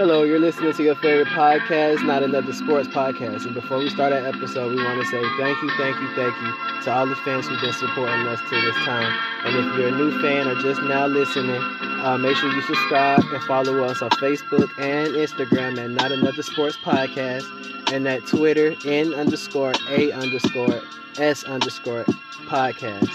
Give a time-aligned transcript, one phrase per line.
[0.00, 3.44] Hello, you're listening to your favorite podcast, Not Another Sports Podcast.
[3.44, 6.34] And before we start our episode, we want to say thank you, thank you, thank
[6.40, 9.14] you to all the fans who've been supporting us to this time.
[9.44, 11.60] And if you're a new fan or just now listening,
[12.00, 16.42] uh, make sure you subscribe and follow us on Facebook and Instagram at Not Another
[16.44, 20.80] Sports Podcast and at Twitter N underscore A underscore
[21.18, 22.04] S underscore
[22.46, 23.12] podcast.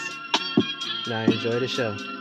[1.07, 2.14] Now enjoy the show.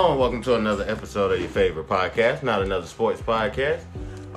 [0.00, 3.82] Hello and welcome to another episode of your favorite podcast, not another sports podcast.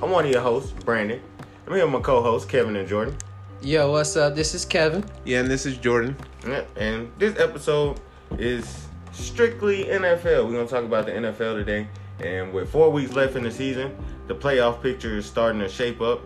[0.02, 1.22] I'm one of your hosts, Brandon.
[1.66, 3.16] I'm here with my co-hosts, Kevin and Jordan.
[3.62, 4.34] Yo, what's up?
[4.34, 5.02] This is Kevin.
[5.24, 6.16] Yeah, and this is Jordan.
[6.46, 7.98] Yeah, And this episode
[8.36, 10.46] is strictly NFL.
[10.46, 11.88] We're gonna talk about the NFL today.
[12.20, 16.02] And with four weeks left in the season, the playoff picture is starting to shape
[16.02, 16.20] up.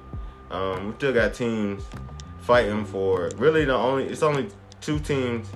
[0.50, 1.84] Um, we still got teams
[2.40, 4.48] fighting for really the only it's only
[4.80, 5.46] two teams,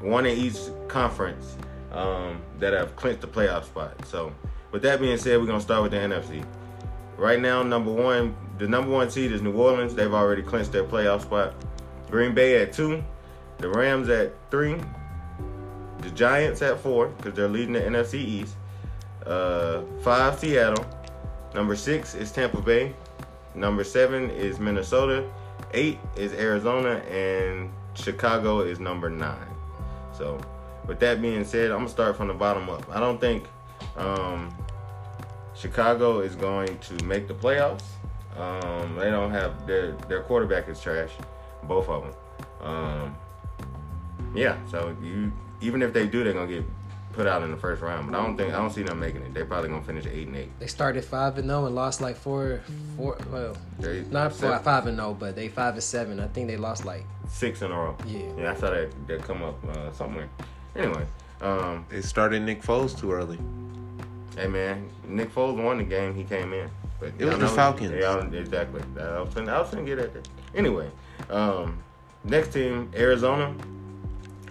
[0.00, 0.56] one in each
[0.88, 1.58] conference,
[1.94, 4.04] um, that have clinched the playoff spot.
[4.06, 4.32] So
[4.72, 6.44] with that being said, we're gonna start with the NFC.
[7.16, 9.94] Right now, number one, the number one seed is New Orleans.
[9.94, 11.54] They've already clinched their playoff spot.
[12.10, 13.02] Green Bay at two,
[13.58, 14.76] the Rams at three,
[16.00, 18.54] the Giants at four because they're leading the NFC East.
[19.24, 20.84] Uh, five Seattle.
[21.54, 22.94] Number six is Tampa Bay.
[23.54, 25.30] Number seven is Minnesota.
[25.72, 29.54] Eight is Arizona, and Chicago is number nine.
[30.16, 30.40] So,
[30.86, 32.84] with that being said, I'm gonna start from the bottom up.
[32.94, 33.44] I don't think
[33.96, 34.54] um,
[35.54, 37.82] Chicago is going to make the playoffs.
[38.38, 41.10] Um, they don't have their their quarterback is trash,
[41.64, 42.14] both of them.
[42.60, 43.16] Um,
[44.34, 46.64] yeah, so you even if they do, they're gonna get
[47.12, 48.10] put out in the first round.
[48.10, 49.32] But I don't think I don't see them making it.
[49.32, 50.50] They're probably gonna finish eight and eight.
[50.58, 52.60] They started five and zero and lost like four,
[52.96, 53.16] four.
[53.30, 56.18] Well, They not seven- five, five and zero, but they five and seven.
[56.18, 57.96] I think they lost like six in a row.
[58.04, 58.18] Yeah.
[58.36, 60.28] yeah, I saw that that come up uh, somewhere.
[60.76, 61.06] Anyway,
[61.40, 63.38] um, They started Nick Foles too early.
[64.36, 66.14] hey man, Nick Foles won the game.
[66.14, 66.68] He came in,
[67.00, 67.92] but It was the Falcons.
[67.92, 68.82] Yeah, exactly.
[69.00, 70.28] I was finna, I was finna get at that.
[70.54, 70.90] Anyway,
[71.30, 71.78] um,
[72.24, 73.54] next team, Arizona.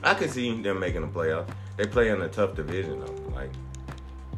[0.03, 1.49] I could see them making the playoffs.
[1.77, 3.31] They play in a tough division though.
[3.33, 3.49] Like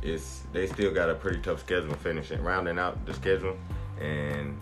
[0.02, 3.58] it's they still got a pretty tough schedule finishing rounding out the schedule,
[4.00, 4.58] and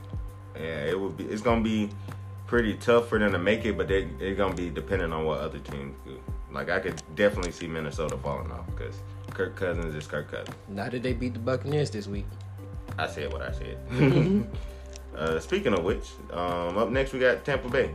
[0.56, 1.90] yeah, it would be it's gonna be
[2.48, 5.40] pretty tough for them to make it, but they they're gonna be dependent on what
[5.40, 6.18] other teams do.
[6.54, 8.96] Like I could definitely see Minnesota falling off because
[9.32, 10.56] Kirk Cousins is Kirk Cousins.
[10.70, 12.26] now that they beat the Buccaneers this week.
[12.98, 13.78] I said what I said.
[15.18, 17.92] uh, speaking of which, um, up next we got Tampa Bay.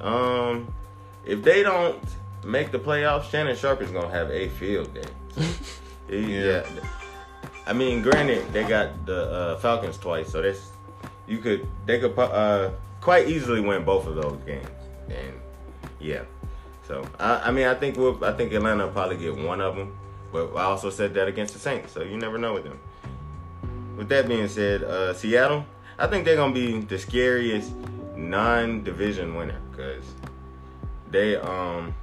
[0.00, 0.72] Um,
[1.26, 2.02] if they don't
[2.44, 5.08] make the playoffs, Shannon Sharpe is gonna have a field day.
[6.08, 6.66] He- Yeah.
[7.66, 10.70] I mean, granted, they got the uh, Falcons twice, so that's
[11.26, 12.70] you could they could uh,
[13.02, 14.66] quite easily win both of those games,
[15.10, 15.34] and
[16.00, 16.22] yeah.
[16.88, 19.76] So I, I mean, I think we'll, I think Atlanta will probably get one of
[19.76, 19.94] them,
[20.32, 22.80] but I also said that against the Saints, so you never know with them.
[23.98, 25.66] With that being said, uh, Seattle,
[25.98, 27.72] I think they're gonna be the scariest
[28.16, 30.02] non-division winner because
[31.10, 31.94] they um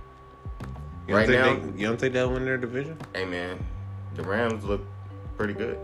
[1.07, 2.97] You right now, they, you don't think they'll win their division?
[3.15, 3.57] hey man,
[4.13, 4.81] the Rams look
[5.35, 5.79] pretty good.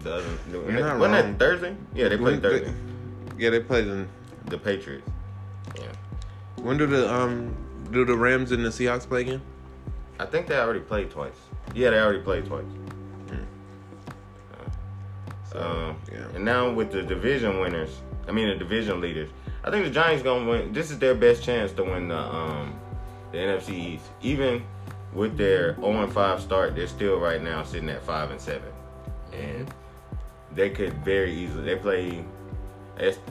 [0.00, 1.10] The other, You're not wasn't wrong.
[1.32, 1.76] that Thursday?
[1.94, 2.72] Yeah, they played Thursday.
[3.38, 4.08] Yeah, they played in.
[4.46, 5.08] The Patriots.
[5.78, 5.86] Yeah,
[6.62, 7.54] When do the um
[7.90, 9.42] do the Rams and the Seahawks play again?
[10.18, 11.34] I think they already played twice.
[11.74, 12.64] Yeah, they already played twice.
[15.54, 16.24] Um, yeah.
[16.34, 17.90] And now with the division winners,
[18.26, 19.28] I mean the division leaders,
[19.64, 20.72] I think the Giants gonna win.
[20.72, 22.78] This is their best chance to win the um
[23.32, 24.04] the NFC East.
[24.22, 24.64] Even
[25.12, 28.72] with their 0 5 start, they're still right now sitting at five and seven,
[29.32, 29.72] and
[30.54, 31.64] they could very easily.
[31.64, 32.24] They play.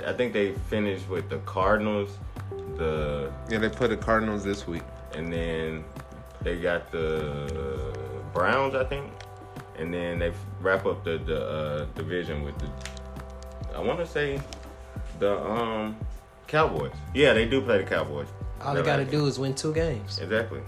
[0.06, 2.18] I think they finished with the Cardinals,
[2.82, 4.84] the Yeah, they play the Cardinals this week.
[5.16, 5.84] and then
[6.42, 7.94] they got the
[8.34, 9.06] Browns, I think,
[9.78, 10.32] and then they
[10.62, 12.68] wrap up the the uh, division with the.
[13.76, 14.40] I want to say
[15.20, 15.98] the um
[16.48, 16.94] Cowboys.
[17.14, 18.28] Yeah, they do play the Cowboys.
[18.62, 20.62] All they They're got to like- do is win two games, exactly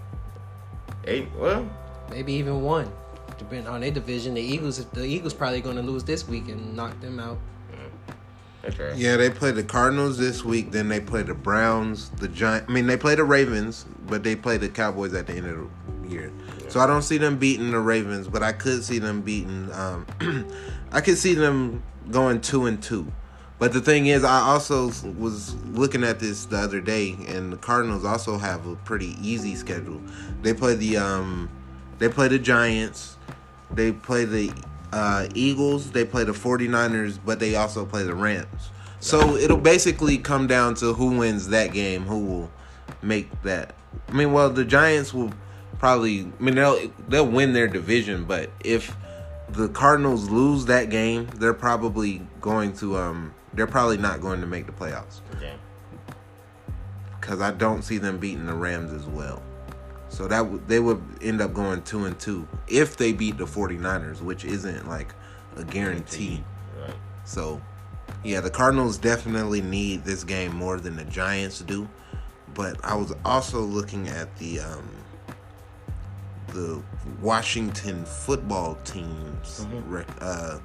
[1.05, 1.27] eight.
[1.37, 1.65] Well,
[2.09, 2.87] maybe even one,
[3.37, 4.33] depending on their division.
[4.35, 7.37] The Eagles, the Eagles probably going to lose this week and knock them out.
[8.63, 8.95] Right.
[8.95, 10.71] Yeah, they play the Cardinals this week.
[10.71, 12.65] Then they play the Browns, the Giant.
[12.69, 15.69] I mean, they play the Ravens, but they play the Cowboys at the end of
[16.01, 16.31] the year.
[16.69, 19.71] So I don't see them beating the Ravens, but I could see them beating.
[19.73, 20.05] Um,
[20.91, 23.11] I could see them going two and two.
[23.59, 24.87] But the thing is, I also
[25.17, 29.55] was looking at this the other day, and the Cardinals also have a pretty easy
[29.55, 30.01] schedule.
[30.41, 31.49] They play the um,
[31.99, 33.17] they play the Giants,
[33.71, 34.51] they play the
[34.93, 38.69] uh, Eagles, they play the 49ers, but they also play the Rams.
[38.99, 42.51] So it'll basically come down to who wins that game, who will
[43.01, 43.75] make that.
[44.07, 45.33] I mean, well, the Giants will
[45.79, 46.21] probably.
[46.21, 48.95] I mean, they'll they'll win their division, but if
[49.49, 52.97] the Cardinals lose that game, they're probably going to.
[52.97, 55.53] Um, they're probably not going to make the playoffs Okay.
[57.19, 59.43] because I don't see them beating the Rams as well.
[60.13, 63.45] So that would they would end up going two and two if they beat the
[63.45, 65.15] 49ers, which isn't like
[65.55, 66.43] a guarantee.
[66.79, 66.93] Right.
[67.25, 67.59] So,
[68.23, 71.89] yeah, the Cardinals definitely need this game more than the Giants do.
[72.53, 74.87] But I was also looking at the um,
[76.49, 76.79] the
[77.19, 80.59] Washington football team's rec- uh,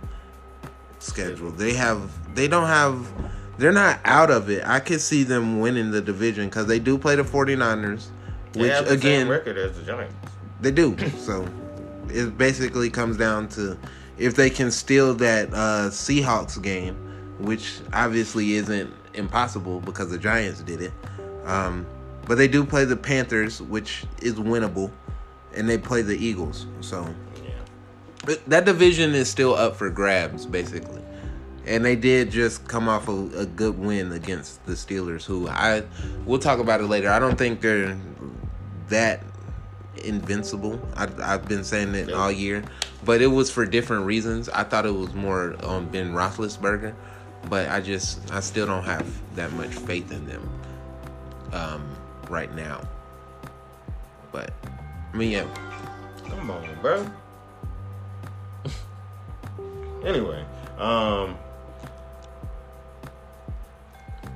[0.98, 1.52] schedule.
[1.52, 3.10] They have they don't have
[3.56, 4.62] they're not out of it.
[4.66, 8.17] I could see them winning the division because they do play the 49ers, They
[8.60, 10.14] which again record as the Giants.
[10.60, 10.96] they do.
[11.18, 11.46] So
[12.08, 13.78] it basically comes down to
[14.18, 16.94] if they can steal that uh, Seahawks game,
[17.38, 20.92] which obviously isn't impossible because the Giants did it.
[21.44, 21.86] Um,
[22.26, 24.90] but they do play the Panthers, which is winnable,
[25.54, 26.66] and they play the Eagles.
[26.80, 27.06] So
[27.44, 28.34] Yeah.
[28.48, 31.00] that division is still up for grabs, basically.
[31.66, 35.84] And they did just come off a, a good win against the Steelers, who I
[36.24, 37.10] we'll talk about it later.
[37.10, 37.96] I don't think they're
[38.88, 39.22] that
[40.04, 40.80] invincible.
[40.96, 42.64] I, I've been saying it all year,
[43.04, 44.48] but it was for different reasons.
[44.48, 46.94] I thought it was more on Ben Roethlisberger,
[47.48, 49.06] but I just I still don't have
[49.36, 50.48] that much faith in them
[51.52, 51.88] um,
[52.28, 52.80] right now.
[54.32, 54.52] But
[55.12, 55.46] I mean, yeah,
[56.28, 57.06] Come on, bro.
[60.04, 60.44] anyway,
[60.78, 61.36] um,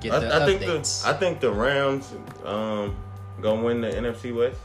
[0.01, 2.13] Get the I, I think the I think the Rams
[2.45, 2.97] um
[3.43, 4.59] gonna win the NFC West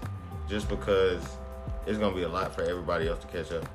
[0.48, 1.24] just because
[1.86, 3.66] it's gonna be a lot for everybody else to catch up.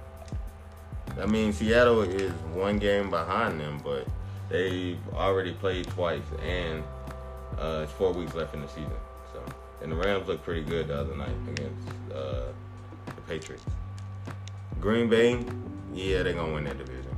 [1.21, 4.07] I mean, Seattle is one game behind them, but
[4.49, 6.83] they've already played twice, and
[7.59, 8.93] uh, it's four weeks left in the season.
[9.33, 9.43] So,
[9.83, 12.45] and the Rams looked pretty good the other night against uh,
[13.05, 13.65] the Patriots.
[14.81, 15.45] Green Bay,
[15.93, 17.17] yeah, they're gonna win that division.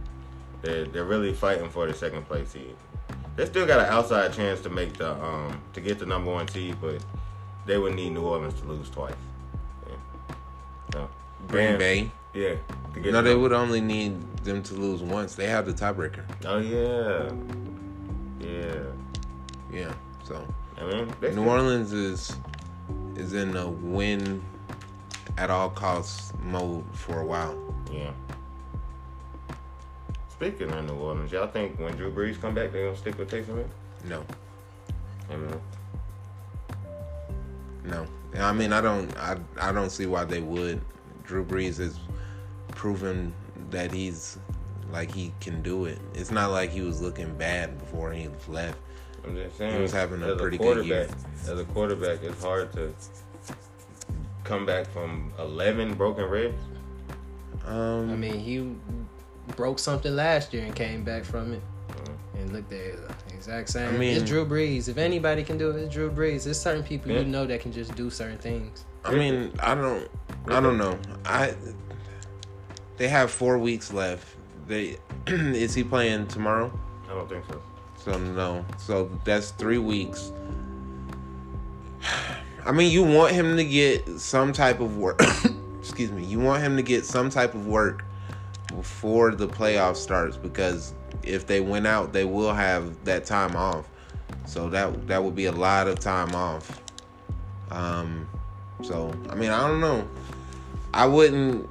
[0.62, 2.74] They're they're really fighting for the second place seed.
[3.36, 6.48] They still got an outside chance to make the um to get the number one
[6.48, 7.02] seed, but
[7.66, 9.14] they would need New Orleans to lose twice.
[9.88, 9.96] Yeah.
[10.92, 11.08] So,
[11.48, 12.10] Green Bay.
[12.32, 12.54] yeah.
[12.96, 15.34] No, the they would only need them to lose once.
[15.34, 16.22] They have the tiebreaker.
[16.44, 17.30] Oh yeah,
[18.40, 18.82] yeah.
[19.72, 19.92] Yeah.
[20.22, 20.46] So
[20.78, 22.36] I mean, New Orleans is
[23.16, 24.42] is in a win
[25.36, 27.74] at all costs mode for a while.
[27.92, 28.10] Yeah.
[30.28, 33.30] Speaking of New Orleans, y'all think when Drew Brees come back, they gonna stick with
[33.30, 33.68] Taysom Hill?
[34.04, 34.24] No,
[35.30, 35.60] I mean,
[37.84, 38.06] no.
[38.36, 39.16] I mean, I don't.
[39.16, 40.80] I I don't see why they would.
[41.22, 41.98] Drew Brees has
[42.68, 43.32] proven
[43.70, 44.38] that he's
[44.90, 45.98] like he can do it.
[46.14, 48.78] It's not like he was looking bad before he left.
[49.24, 49.74] I'm just saying.
[49.74, 51.06] He was having a as pretty good year.
[51.06, 52.94] quarterback, As a quarterback, it's hard to
[54.44, 56.62] come back from 11 broken ribs.
[57.64, 58.74] Um, I mean, he
[59.56, 61.62] broke something last year and came back from it.
[62.34, 63.14] And looked at it, the
[63.46, 63.94] exact same.
[63.94, 64.88] I mean- it's Drew Brees.
[64.88, 66.44] If anybody can do it, it's Drew Brees.
[66.44, 67.20] There's certain people Yeah.
[67.20, 68.84] you know that can just do certain things.
[69.04, 70.08] I mean, I don't.
[70.46, 70.98] I don't know.
[71.26, 71.54] I.
[72.96, 74.26] They have four weeks left.
[74.66, 74.96] They
[75.26, 76.72] is he playing tomorrow?
[77.06, 77.60] I don't think so.
[77.98, 78.64] So no.
[78.78, 80.32] So that's three weeks.
[82.66, 85.20] I mean, you want him to get some type of work.
[85.80, 86.24] Excuse me.
[86.24, 88.04] You want him to get some type of work
[88.68, 93.88] before the playoff starts because if they went out, they will have that time off.
[94.46, 96.80] So that that would be a lot of time off.
[97.70, 98.28] Um.
[98.82, 100.06] So I mean, I don't know.
[100.92, 101.70] I wouldn't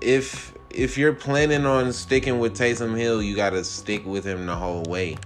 [0.00, 4.46] if if you're planning on sticking with Taysom Hill, you got to stick with him
[4.46, 5.16] the whole way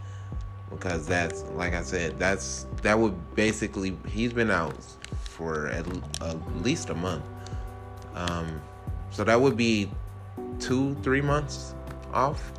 [0.70, 4.74] because that's like I said, that's that would basically he's been out
[5.12, 5.86] for at,
[6.22, 7.24] at least a month.
[8.14, 8.60] Um,
[9.10, 9.90] so that would be
[10.58, 11.74] two, three months
[12.12, 12.52] off.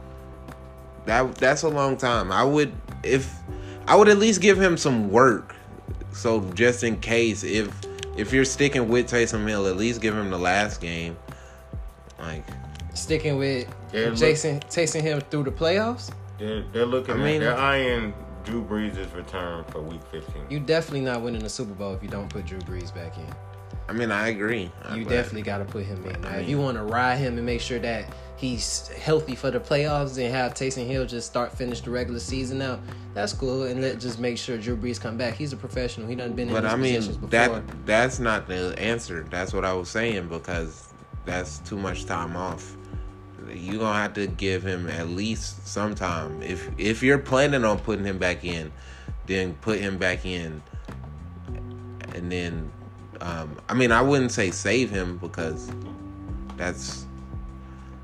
[1.05, 2.31] That that's a long time.
[2.31, 2.71] I would
[3.03, 3.33] if
[3.87, 5.55] I would at least give him some work.
[6.13, 7.69] So just in case if
[8.17, 11.17] if you're sticking with Taysom Hill, at least give him the last game.
[12.19, 12.43] Like
[12.93, 17.23] Sticking with Yeah, look- Jason, Taysom Hill through the playoffs, They're, they're looking I at,
[17.23, 20.43] mean- they're eyeing Drew Brees' return for week 15.
[20.49, 23.25] you definitely not winning the Super Bowl if you don't put Drew Brees back in.
[23.89, 24.71] I mean, I agree.
[24.93, 26.21] You But- definitely got to put him in.
[26.21, 28.05] Now, I if you want to ride him and make sure that
[28.35, 32.61] he's healthy for the playoffs and have Taysom Hill just start finish the regular season
[32.61, 32.79] out,
[33.13, 33.63] that's cool.
[33.63, 35.35] And let just make sure Drew Brees come back.
[35.35, 36.07] He's a professional.
[36.07, 37.29] He done been in But I mean, positions before.
[37.29, 39.25] that that's not the answer.
[39.29, 40.93] That's what I was saying because
[41.25, 42.75] that's too much time off.
[43.53, 46.41] you gonna have to give him at least some time.
[46.41, 48.71] If if you're planning on putting him back in,
[49.25, 50.61] then put him back in,
[52.13, 52.71] and then,
[53.21, 55.71] um, I mean, I wouldn't say save him because
[56.57, 57.05] that's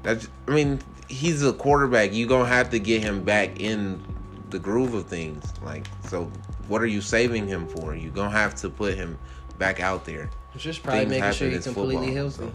[0.03, 0.27] that's.
[0.47, 2.13] I mean, he's a quarterback.
[2.13, 4.01] You're gonna have to get him back in
[4.49, 5.43] the groove of things.
[5.63, 6.31] Like, so
[6.67, 7.95] what are you saving him for?
[7.95, 9.17] You're gonna have to put him
[9.57, 10.29] back out there.
[10.57, 12.37] Just probably Things making sure he's completely football, healthy.
[12.45, 12.51] so.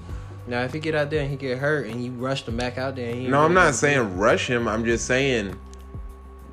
[0.47, 2.77] Now, if he get out there and he get hurt and you rush him back
[2.77, 4.69] out there, No, I'm not saying rush him.
[4.69, 5.59] I'm just saying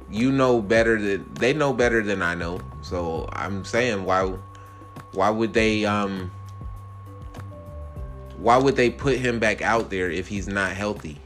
[0.09, 2.59] you know better than they know better than I know.
[2.81, 4.33] So I'm saying why
[5.13, 6.31] why would they um
[8.41, 11.19] why would they put him back out there if he's not healthy?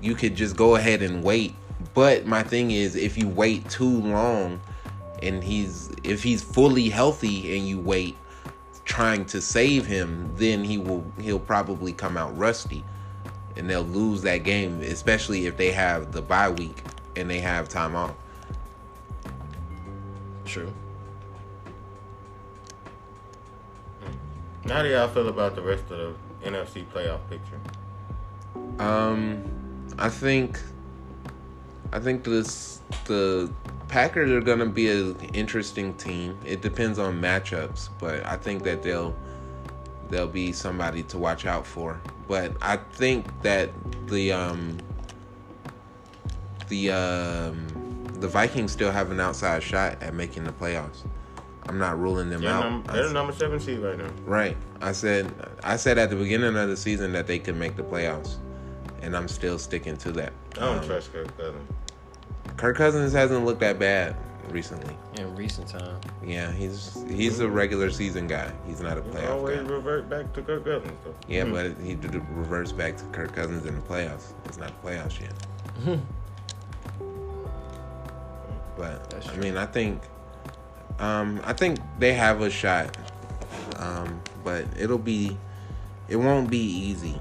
[0.00, 1.54] You could just go ahead and wait.
[1.92, 4.60] But my thing is if you wait too long
[5.22, 8.16] and he's if he's fully healthy and you wait
[8.84, 12.84] trying to save him, then he will he'll probably come out rusty
[13.56, 16.82] and they'll lose that game, especially if they have the bye week
[17.16, 18.14] and they have time off.
[20.44, 20.72] True.
[24.68, 27.58] How do y'all feel about the rest of the NFC playoff picture?
[28.78, 29.42] Um,
[29.98, 30.60] I think,
[31.92, 33.52] I think this the
[33.88, 36.38] Packers are gonna be an interesting team.
[36.44, 39.16] It depends on matchups, but I think that they'll
[40.10, 42.00] they'll be somebody to watch out for.
[42.28, 43.70] But I think that
[44.06, 44.78] the um
[46.68, 47.66] the um
[48.20, 51.02] the Vikings still have an outside shot at making the playoffs.
[51.70, 52.64] I'm not ruling them They're, out.
[52.64, 54.10] num- they're the number seven seed right now.
[54.24, 54.56] Right.
[54.82, 57.84] I said I said at the beginning of the season that they could make the
[57.84, 58.38] playoffs.
[59.02, 60.32] And I'm still sticking to that.
[60.56, 61.70] I don't Um, trust Kirk Cousins.
[62.56, 64.16] Kirk Cousins hasn't looked that bad
[64.48, 64.96] recently.
[65.16, 68.50] In recent time, Yeah, he's he's a regular season guy.
[68.66, 69.68] He's not a playoff Always guy.
[69.68, 71.14] revert back to Kirk Cousins though.
[71.28, 71.52] Yeah, Hmm.
[71.52, 74.32] but he d- reverts back to Kirk Cousins in the playoffs.
[74.44, 75.34] It's not the playoffs yet.
[78.76, 79.42] but That's I true.
[79.42, 80.02] mean, I think
[81.00, 82.96] um, I think they have a shot,
[83.76, 85.36] um, but it'll be
[86.08, 87.18] it won't be easy.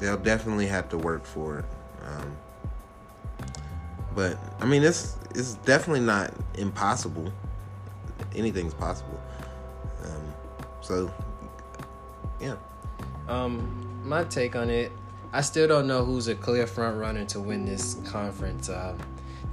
[0.00, 1.64] They'll definitely have to work for it.
[2.04, 2.36] Um,
[4.14, 7.32] but I mean, it's it's definitely not impossible.
[8.34, 9.22] Anything's possible.
[10.04, 10.34] Um,
[10.80, 11.14] so
[12.40, 12.56] yeah.
[13.28, 14.90] um, my take on it,
[15.32, 18.68] I still don't know who's a clear front runner to win this conference.
[18.68, 18.98] Um,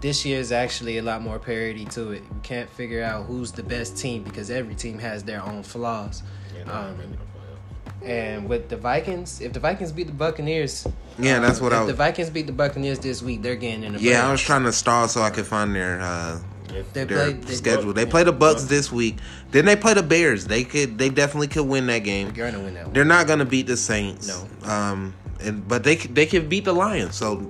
[0.02, 2.24] this year is actually a lot more parity to it.
[2.24, 6.24] You can't figure out who's the best team because every team has their own flaws.
[6.58, 8.10] Yeah, they're Um, not making the playoffs.
[8.10, 10.88] And with the Vikings, if the Vikings beat the Buccaneers,
[11.20, 11.88] Yeah, um, that's what if I was.
[11.92, 14.64] the Vikings beat the Buccaneers this week, they're getting in the Yeah, I was trying
[14.64, 17.94] to stall so I could find their uh, They their played- they- schedule.
[17.94, 19.18] They play the Bucks this week.
[19.52, 20.48] Then they play the Bears.
[20.48, 20.98] They could.
[20.98, 22.32] They definitely could win that game.
[22.34, 22.94] They're gonna win that one.
[22.94, 24.28] They're not gonna beat the Saints.
[24.28, 24.48] No.
[24.72, 27.16] Um, and but they could- they could beat the Lions.
[27.16, 27.46] So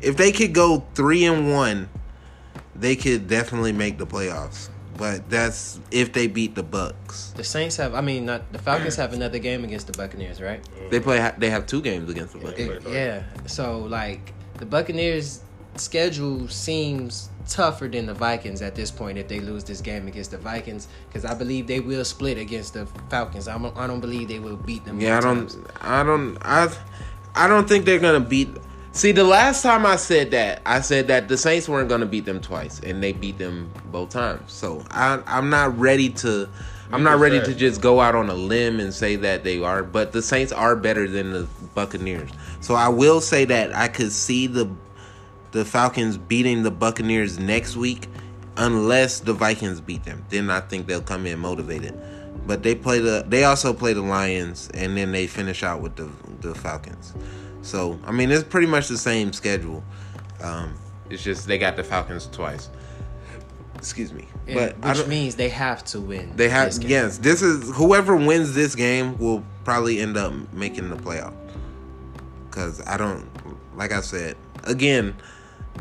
[0.00, 1.88] if they could go three and one,
[2.74, 4.68] they could definitely make the playoffs.
[4.96, 7.30] But that's if they beat the Bucks.
[7.30, 10.60] The Saints have, I mean, not the Falcons have another game against the Buccaneers, right?
[10.90, 11.32] They play.
[11.38, 12.84] They have two games against the Buccaneers.
[12.84, 12.90] Yeah.
[12.90, 13.46] It- yeah.
[13.46, 15.40] So like the Buccaneers'
[15.76, 20.32] schedule seems tougher than the Vikings at this point if they lose this game against
[20.32, 23.48] the Vikings because I believe they will split against the Falcons.
[23.48, 25.00] I don't, I don't believe they will beat them.
[25.00, 25.48] Yeah, I don't.
[25.48, 25.56] times.
[25.80, 26.36] I don't.
[26.42, 26.68] I.
[27.34, 28.48] I don't think they're gonna beat.
[28.92, 32.24] See, the last time I said that, I said that the Saints weren't gonna beat
[32.24, 34.52] them twice, and they beat them both times.
[34.52, 36.48] So I, I'm not ready to.
[36.92, 39.84] I'm not ready to just go out on a limb and say that they are,
[39.84, 42.30] but the Saints are better than the Buccaneers.
[42.60, 44.68] So I will say that I could see the
[45.52, 48.08] the Falcons beating the Buccaneers next week,
[48.56, 50.24] unless the Vikings beat them.
[50.30, 51.96] Then I think they'll come in motivated.
[52.44, 55.94] But they play the they also play the Lions, and then they finish out with
[55.94, 57.14] the the Falcons.
[57.62, 59.82] So I mean, it's pretty much the same schedule.
[60.42, 60.74] Um,
[61.10, 62.68] it's just they got the Falcons twice.
[63.76, 66.32] Excuse me, And- but I which means they have to win.
[66.36, 66.90] they have this game.
[66.90, 67.18] yes.
[67.18, 71.32] This is whoever wins this game will probably end up making the playoff.
[72.50, 73.26] Cause I don't,
[73.76, 75.14] like I said again,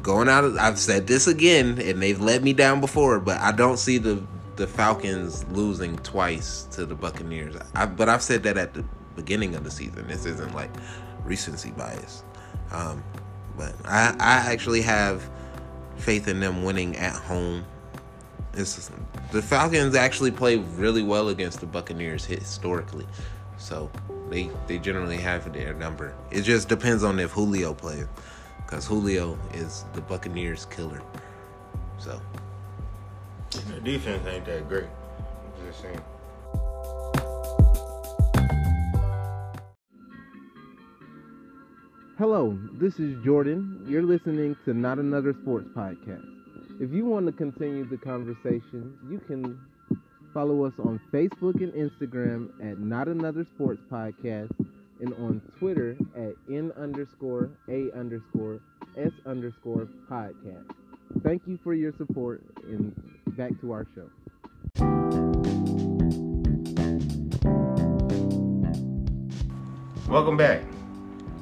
[0.03, 0.43] going out.
[0.43, 3.97] Of, I've said this again, and they've let me down before, but I don't see
[3.97, 4.23] the
[4.55, 7.55] the Falcons losing twice to the Buccaneers.
[7.75, 8.83] I, but I've said that at the
[9.15, 10.07] beginning of the season.
[10.07, 10.69] This isn't like
[11.29, 12.23] recency bias.
[12.71, 13.03] Um,
[13.55, 15.29] but I I actually have
[15.95, 17.63] faith in them winning at home.
[18.53, 18.89] It's
[19.31, 23.05] the Falcons actually play really well against the Buccaneers historically,
[23.57, 23.89] so
[24.29, 26.15] they they generally have their number.
[26.31, 28.07] It just depends on if Julio plays,
[28.65, 31.01] because Julio is the Buccaneers killer.
[31.99, 32.19] So
[33.51, 34.85] The defense ain't that great.
[34.85, 36.01] I'm just saying.
[42.19, 43.81] Hello, this is Jordan.
[43.87, 46.27] You're listening to Not Another Sports Podcast.
[46.81, 49.57] If you want to continue the conversation, you can
[50.33, 54.51] follow us on Facebook and Instagram at Not Another Sports Podcast
[54.99, 58.59] and on Twitter at N underscore A underscore
[58.97, 60.65] S underscore podcast.
[61.23, 62.93] Thank you for your support and
[63.37, 64.09] back to our show.
[70.09, 70.63] Welcome back.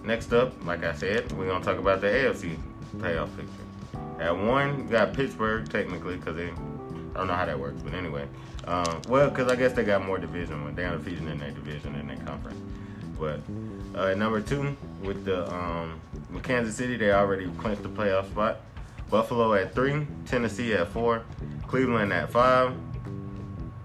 [0.07, 2.57] Next up, like I said, we're gonna talk about the AFC
[2.95, 4.21] playoff picture.
[4.21, 7.93] At one, you got Pittsburgh technically because they, I don't know how that works, but
[7.93, 8.25] anyway,
[8.63, 11.93] um, well, because I guess they got more division when they're undefeated in their division
[11.95, 12.57] in their conference.
[13.19, 13.41] But
[13.95, 15.99] uh, at number two, with the um,
[16.31, 18.61] with Kansas City, they already clinched the playoff spot.
[19.09, 21.23] Buffalo at three, Tennessee at four,
[21.67, 22.73] Cleveland at five,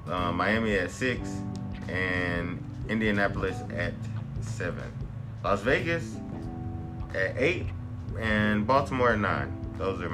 [0.08, 1.28] uh, Miami at six,
[1.88, 3.94] and Indianapolis at
[4.40, 5.01] seven.
[5.44, 6.16] Las Vegas
[7.14, 7.66] at eight,
[8.18, 9.52] and Baltimore at nine.
[9.76, 10.10] Those are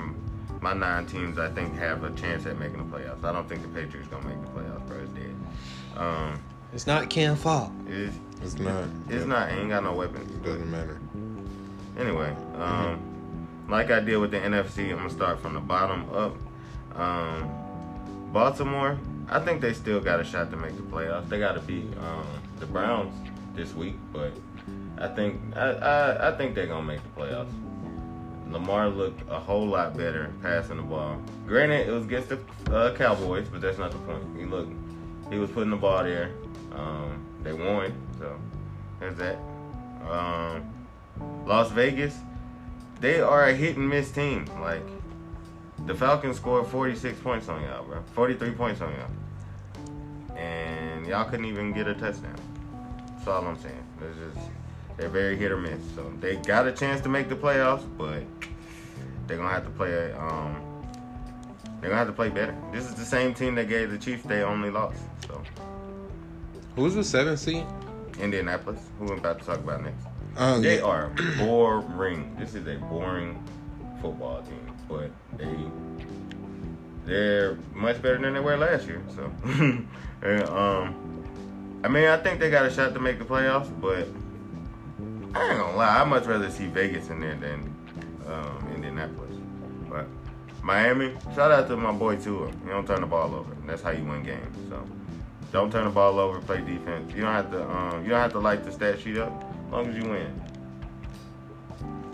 [0.61, 3.23] my nine teams I think have a chance at making the playoffs.
[3.25, 4.99] I don't think the Patriots gonna make the playoffs, bro.
[4.99, 5.35] It's dead.
[5.97, 6.41] Um,
[6.73, 7.71] It's not Cam's fault.
[7.87, 8.85] it's, It's not.
[9.09, 9.51] it's not.
[9.51, 10.31] It Ain't got no weapons.
[10.31, 10.99] It doesn't matter.
[11.99, 13.01] Anyway, um,
[13.69, 16.37] like I did with the NFC, I'm gonna start from the bottom up.
[16.99, 17.51] Um,
[18.33, 21.29] Baltimore, I think they still got a shot to make the playoffs.
[21.29, 22.27] They got to beat um,
[22.59, 23.13] the Browns
[23.55, 24.33] this week, but
[25.01, 27.53] I think I, I, I think they're gonna make the playoffs.
[28.51, 31.21] Lamar looked a whole lot better passing the ball.
[31.47, 32.41] Granted, it was against the
[32.73, 34.25] uh, Cowboys, but that's not the point.
[34.37, 34.73] He looked,
[35.31, 36.33] he was putting the ball there.
[36.73, 38.39] Um, they won, so
[38.99, 39.39] there's that.
[40.09, 40.73] Um,
[41.47, 42.17] Las Vegas,
[43.01, 44.47] they are a hit and miss team.
[44.61, 44.83] Like
[45.87, 48.03] the Falcons scored 46 points on y'all, bro.
[48.15, 52.35] 43 points on y'all, and y'all couldn't even get a touchdown.
[53.15, 53.85] That's all I'm saying.
[54.01, 54.49] It's just
[54.99, 55.81] they're very hit or miss.
[55.95, 58.23] So they got a chance to make the playoffs, but
[59.27, 60.13] they're gonna have to play.
[60.13, 60.61] Um,
[61.81, 62.55] they're gonna have to play better.
[62.73, 65.01] This is the same team that gave the Chiefs they only lost.
[65.27, 65.41] So
[66.77, 67.65] Who's the seventh seed?
[68.21, 70.05] Indianapolis, who we're about to talk about next.
[70.37, 72.37] Oh, They are boring.
[72.39, 73.43] This is a boring
[74.03, 75.57] football team, but they
[77.07, 79.03] they're much better than they were last year.
[79.17, 79.31] So,
[80.23, 81.25] and, um,
[81.83, 84.07] I mean, I think they got a shot to make the playoffs, but
[85.39, 87.75] I ain't gonna lie, I'd much rather see Vegas in there than
[88.27, 89.37] um, Indianapolis.
[89.89, 90.07] But
[90.63, 92.49] Miami, shout out to my boy Tua.
[92.49, 93.57] You don't turn the ball over.
[93.67, 94.57] That's how you win games.
[94.69, 94.85] So.
[95.51, 96.41] Don't turn the ball over.
[96.41, 97.13] Play defense.
[97.15, 97.71] You don't have to.
[97.71, 99.33] Um, you don't have to light the stat sheet up.
[99.67, 100.43] As long as you win.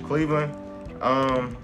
[0.04, 0.54] Cleveland.
[1.02, 1.56] Um,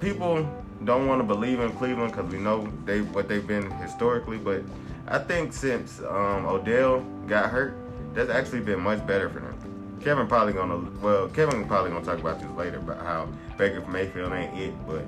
[0.00, 0.48] people
[0.84, 4.38] don't want to believe in Cleveland because we know they what they've been historically.
[4.38, 4.62] But
[5.06, 7.76] I think since um, Odell got hurt,
[8.16, 9.98] that's actually been much better for them.
[10.02, 14.32] Kevin probably gonna well, Kevin probably gonna talk about this later about how Baker Mayfield
[14.32, 15.04] ain't it, but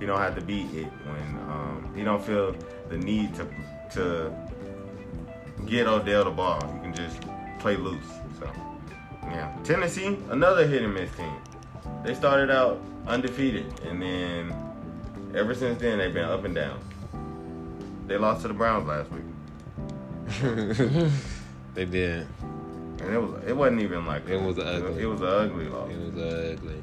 [0.00, 2.54] he don't have to be it when um, he don't feel
[2.88, 3.46] the need to
[3.92, 4.32] to
[5.66, 6.60] get Odell the ball.
[6.74, 7.20] You can just
[7.60, 8.04] play loose.
[8.40, 8.50] So
[9.24, 11.32] yeah, Tennessee, another hit and miss team.
[12.04, 14.52] They started out undefeated, and then
[15.34, 16.80] ever since then they've been up and down.
[18.06, 19.22] They lost to the Browns last week,
[21.74, 22.26] they did.
[23.00, 25.02] And it was it wasn't even like It was ugly.
[25.02, 25.90] It was an ugly loss.
[25.90, 26.82] It was ugly.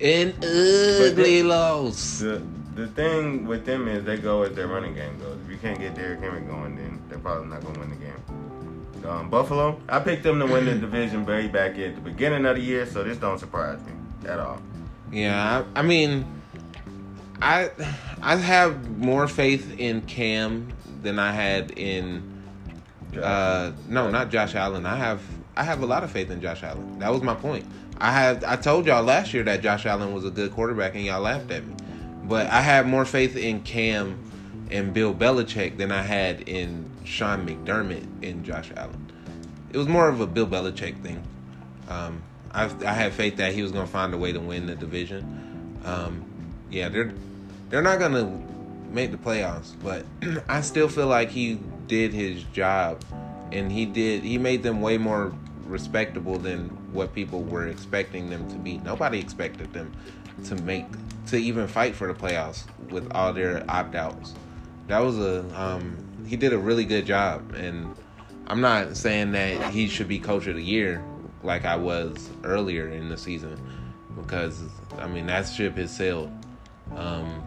[0.00, 2.18] An ugly then- loss.
[2.20, 2.42] The
[2.74, 5.38] the thing with them is they go as their running game goes.
[5.44, 9.08] If you can't get Derrick Henry going, then they're probably not gonna win the game.
[9.08, 12.56] Um, Buffalo, I picked them to win the division very back at the beginning of
[12.56, 13.92] the year, so this don't surprise me
[14.28, 14.60] at all.
[15.12, 16.26] Yeah, I, I mean,
[17.40, 17.70] I
[18.20, 20.68] I have more faith in Cam
[21.02, 22.22] than I had in
[23.22, 24.84] uh no, not Josh Allen.
[24.84, 25.22] I have
[25.56, 26.98] I have a lot of faith in Josh Allen.
[26.98, 27.64] That was my point.
[27.98, 31.04] I have I told y'all last year that Josh Allen was a good quarterback and
[31.04, 31.74] y'all laughed at me.
[32.24, 34.18] But I have more faith in Cam
[34.70, 39.10] and Bill Belichick than I had in Sean McDermott and Josh Allen.
[39.72, 41.22] It was more of a Bill Belichick thing.
[41.88, 44.66] Um, I I had faith that he was going to find a way to win
[44.66, 45.78] the division.
[45.84, 46.24] Um,
[46.70, 47.14] yeah, they're
[47.70, 50.04] they're not going to make the playoffs, but
[50.48, 53.02] I still feel like he did his job,
[53.52, 55.32] and he did he made them way more
[55.66, 58.78] respectable than what people were expecting them to be.
[58.78, 59.92] Nobody expected them
[60.44, 60.86] to make
[61.26, 64.34] to even fight for the playoffs with all their opt outs.
[64.86, 67.94] That was a um, he did a really good job, and
[68.46, 71.04] I'm not saying that he should be coach of the year
[71.42, 73.60] like I was earlier in the season
[74.16, 74.62] because
[74.98, 76.30] I mean that ship has sailed.
[76.94, 77.42] Um,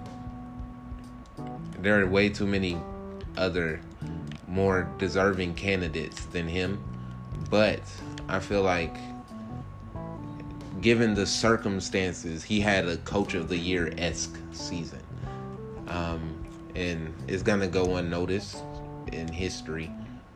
[1.79, 2.77] there are way too many
[3.37, 3.79] other
[4.47, 6.83] more deserving candidates than him,
[7.49, 7.81] but
[8.29, 8.95] I feel like
[10.81, 15.01] given the circumstances, he had a coach of the year esque season.
[15.87, 18.63] Um, and it's gonna go unnoticed
[19.11, 19.91] in history.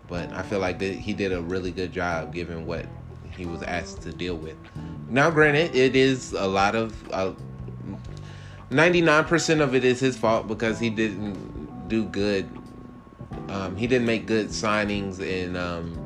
[0.07, 2.87] But I feel like that he did a really good job given what
[3.31, 4.57] he was asked to deal with.
[5.09, 6.93] Now, granted, it is a lot of
[8.69, 12.49] nine percent of it is his fault because he didn't do good.
[13.49, 16.02] Um, he didn't make good signings and um,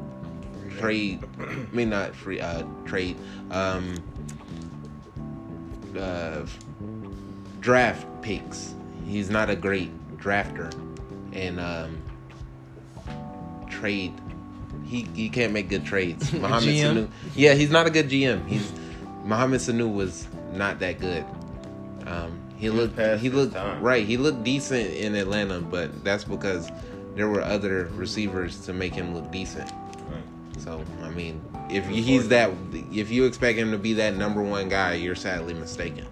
[0.78, 1.24] trade.
[1.40, 3.18] I mean, not free uh, trade.
[3.52, 3.96] Um,
[5.98, 6.46] uh,
[7.60, 8.74] draft picks.
[9.06, 10.74] He's not a great drafter,
[11.34, 12.02] and um,
[13.70, 14.13] trade.
[14.86, 16.32] He he can't make good trades.
[16.34, 17.10] Mohamed Sanu.
[17.36, 18.46] Yeah, he's not a good GM.
[18.48, 18.72] He's
[19.26, 21.26] Mohamed Sanu was not that good.
[22.06, 23.82] Um, he was looked he looked time.
[23.82, 24.06] right.
[24.06, 26.70] He looked decent in Atlanta, but that's because
[27.16, 29.72] there were other receivers to make him look decent.
[30.67, 32.51] So I mean, if he's that,
[32.91, 36.06] if you expect him to be that number one guy, you're sadly mistaken.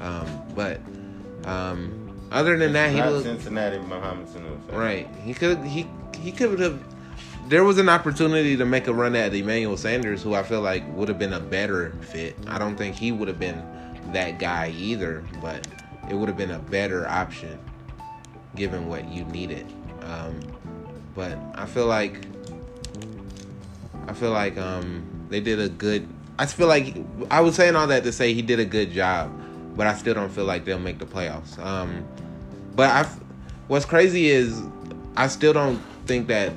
[0.00, 0.80] Um, but
[1.44, 4.72] um, other than that, he looked Cincinnati Mohamed Sanu.
[4.72, 5.08] right.
[5.24, 5.88] He could he
[6.20, 6.80] he could have.
[7.48, 10.84] There was an opportunity to make a run at Emmanuel Sanders, who I feel like
[10.94, 12.36] would have been a better fit.
[12.46, 13.60] I don't think he would have been
[14.12, 15.66] that guy either, but
[16.08, 17.58] it would have been a better option
[18.54, 19.66] given what you needed.
[20.02, 20.38] Um,
[21.16, 22.20] but I feel like
[24.06, 26.08] I feel like um, they did a good.
[26.38, 26.96] I feel like
[27.30, 29.32] I was saying all that to say he did a good job,
[29.76, 31.58] but I still don't feel like they'll make the playoffs.
[31.58, 32.06] Um,
[32.74, 33.08] but I,
[33.68, 34.62] what's crazy is
[35.16, 36.52] I still don't think that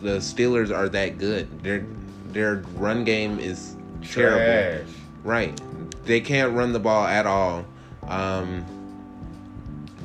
[0.00, 1.62] the Steelers are that good.
[1.62, 1.84] Their
[2.28, 4.38] their run game is terrible.
[4.38, 4.86] Trash.
[5.22, 5.60] Right.
[6.04, 7.64] They can't run the ball at all.
[8.06, 8.64] Um,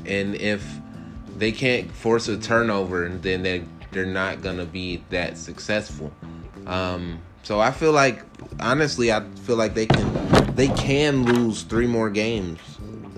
[0.06, 0.66] and if
[1.38, 6.12] they can't force a turnover, then they they're not gonna be that successful.
[6.70, 8.24] Um, so I feel like
[8.60, 12.60] honestly, I feel like they can they can lose three more games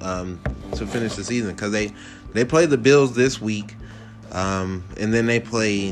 [0.02, 0.40] um,
[0.76, 1.92] to finish the season because they
[2.32, 3.76] they play the Bills this week,
[4.32, 5.92] um, and then they play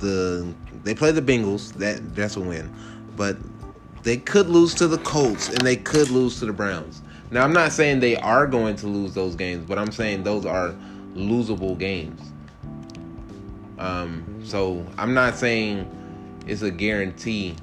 [0.00, 1.72] the they play the Bengals.
[1.74, 2.74] That that's a win,
[3.16, 3.36] but
[4.02, 7.02] they could lose to the Colts and they could lose to the Browns.
[7.30, 10.44] Now I'm not saying they are going to lose those games, but I'm saying those
[10.44, 10.74] are
[11.14, 12.20] losable games.
[13.78, 15.90] Um, so I'm not saying
[16.46, 17.56] it's a guarantee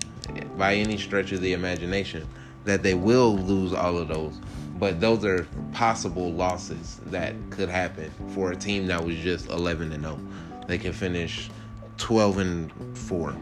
[0.57, 2.27] by any stretch of the imagination
[2.65, 4.39] that they will lose all of those,
[4.79, 9.91] but those are possible losses that could happen for a team that was just 11
[9.91, 10.19] and 0.
[10.67, 11.49] They can finish
[11.97, 13.35] 12 and 4.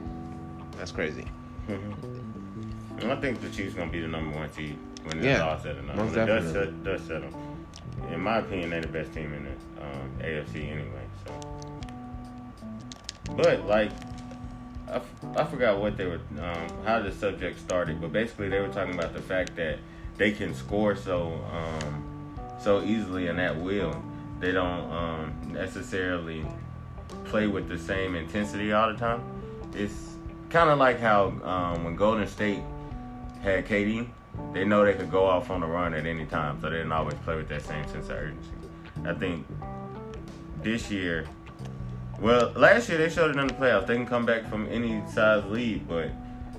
[0.78, 1.26] That's crazy.
[1.68, 5.60] And I think the Chiefs gonna be the number one seed when it's Yeah, all
[5.60, 5.98] said and done.
[5.98, 6.54] When dust, definitely.
[6.54, 7.30] set, dust settle.
[8.12, 11.06] In my opinion, they're the best team in the um, AFC anyway.
[11.26, 11.34] So,
[13.36, 13.92] but like,
[14.92, 18.60] I, f- I forgot what they were, um, how the subject started, but basically they
[18.60, 19.80] were talking about the fact that
[20.18, 22.04] they can score so um,
[22.62, 24.02] so easily and at will.
[24.40, 26.46] They don't um, necessarily
[27.26, 29.24] play with the same intensity all the time.
[29.74, 30.16] It's
[30.50, 32.62] kind of like how um, when Golden State
[33.42, 34.08] had KD,
[34.54, 36.92] they know they could go off on the run at any time, so they didn't
[36.92, 38.50] always play with that same sense of urgency.
[39.06, 39.48] I think
[40.62, 41.26] this year,
[42.22, 43.88] well, last year they showed it in the playoffs.
[43.88, 46.10] They can come back from any size lead, but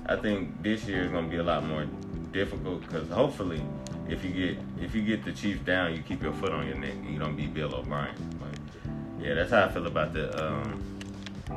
[0.05, 1.87] I think this year is going to be a lot more
[2.33, 3.61] difficult because hopefully,
[4.09, 6.75] if you get if you get the Chiefs down, you keep your foot on your
[6.75, 8.13] neck and you don't beat Bill O'Brien.
[8.39, 8.83] But
[9.23, 10.83] yeah, that's how I feel about the um,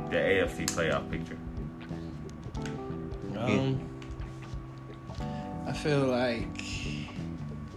[0.09, 1.37] the AFC playoff picture.
[3.37, 3.89] Um,
[5.67, 6.86] I feel like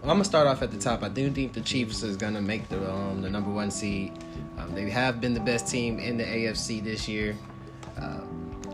[0.02, 1.02] I'm gonna start off at the top.
[1.02, 4.12] I do think the Chiefs is gonna make the um, the number one seed.
[4.56, 7.36] Um, they have been the best team in the AFC this year.
[8.00, 8.20] Uh,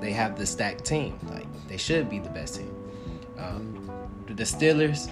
[0.01, 1.19] they have the stacked team.
[1.31, 2.73] Like they should be the best team.
[3.39, 3.91] Um,
[4.29, 5.11] the Steelers,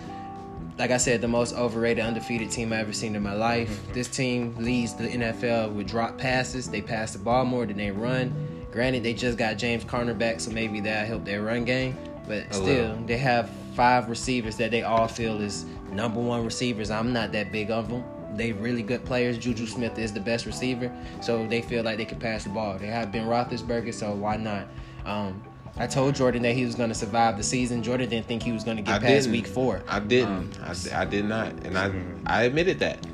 [0.78, 3.80] like I said, the most overrated, undefeated team I ever seen in my life.
[3.92, 6.68] This team leads the NFL with drop passes.
[6.68, 8.32] They pass the ball more than they run.
[8.70, 11.96] Granted, they just got James Conner back, so maybe that'll help their run game.
[12.26, 16.90] But still, they have five receivers that they all feel is number one receivers.
[16.90, 18.04] I'm not that big of them.
[18.36, 19.38] They really good players.
[19.38, 22.78] Juju Smith is the best receiver, so they feel like they can pass the ball.
[22.78, 24.66] They have Ben Roethlisberger, so why not?
[25.04, 25.42] Um,
[25.76, 27.82] I told Jordan that he was going to survive the season.
[27.82, 29.32] Jordan didn't think he was going to get I past didn't.
[29.32, 29.82] week four.
[29.88, 30.58] I didn't.
[30.60, 31.92] Um, I, I did not, and I
[32.26, 33.04] I admitted that.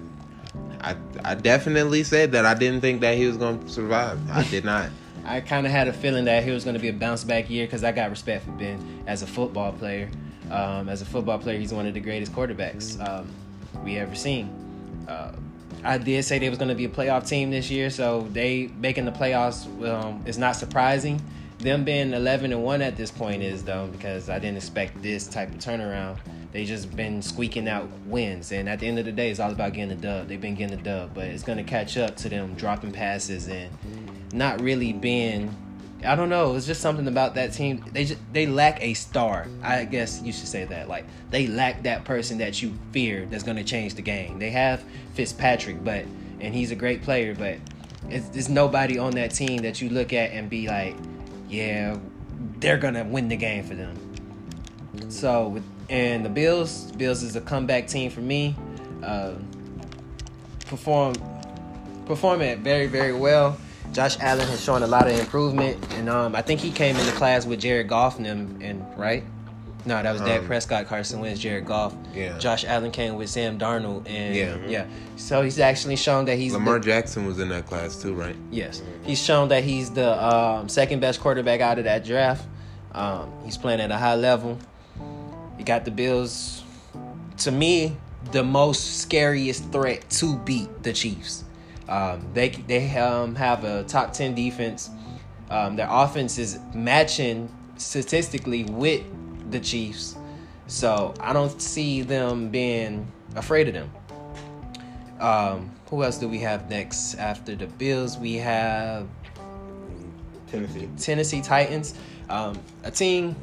[0.81, 4.18] I I definitely said that I didn't think that he was going to survive.
[4.31, 4.90] I did not.
[5.25, 7.51] I kind of had a feeling that he was going to be a bounce back
[7.51, 10.11] year because I got respect for Ben as a football player.
[10.51, 13.29] Um, as a football player, he's one of the greatest quarterbacks um,
[13.85, 14.49] we ever seen.
[15.09, 15.33] Uh,
[15.83, 18.71] I did say they was going to be a playoff team this year, so they
[18.81, 21.23] making the playoffs um, is not surprising.
[21.59, 25.27] them being 11 and 1 at this point is though because I didn't expect this
[25.27, 26.19] type of turnaround.
[26.53, 29.53] They just been squeaking out wins, and at the end of the day, it's all
[29.53, 30.27] about getting the dub.
[30.27, 33.71] They've been getting the dub, but it's gonna catch up to them dropping passes and
[34.33, 35.55] not really being.
[36.05, 36.57] I don't know.
[36.57, 37.85] It's just something about that team.
[37.93, 39.47] They just they lack a star.
[39.63, 40.89] I guess you should say that.
[40.89, 44.39] Like they lack that person that you fear that's gonna change the game.
[44.39, 44.83] They have
[45.15, 46.05] Fitzpatrick, but
[46.41, 47.59] and he's a great player, but
[48.09, 50.97] it's, there's nobody on that team that you look at and be like,
[51.49, 51.99] yeah,
[52.59, 53.97] they're gonna win the game for them.
[55.11, 58.57] So with and the Bills, Bills is a comeback team for me.
[59.03, 59.33] Uh,
[60.67, 61.15] perform
[62.07, 63.59] perform it very very well.
[63.92, 67.12] Josh Allen has shown a lot of improvement, and um, I think he came into
[67.12, 69.24] class with Jared Goff and them, and right.
[69.87, 71.94] No, that was Dak Um, Prescott, Carson Wentz, Jared Goff.
[72.14, 72.37] Yeah.
[72.38, 74.57] Josh Allen came with Sam Darnold, and Yeah.
[74.68, 74.85] yeah.
[75.16, 78.37] So he's actually shown that he's Lamar the- Jackson was in that class too, right?
[78.50, 82.44] Yes, he's shown that he's the um, second best quarterback out of that draft.
[82.94, 84.59] Um, he's playing at a high level.
[85.57, 86.62] He got the Bills.
[87.38, 87.96] To me,
[88.33, 91.44] the most scariest threat to beat the Chiefs.
[91.90, 94.88] Um, they they um, have a top ten defense.
[95.50, 99.03] Um, their offense is matching statistically with
[99.50, 100.16] the Chiefs,
[100.68, 103.90] so I don't see them being afraid of them.
[105.18, 108.16] Um, who else do we have next after the Bills?
[108.16, 109.09] We have
[110.46, 110.88] Tennessee.
[110.96, 111.94] Tennessee Titans,
[112.29, 113.35] um, a team,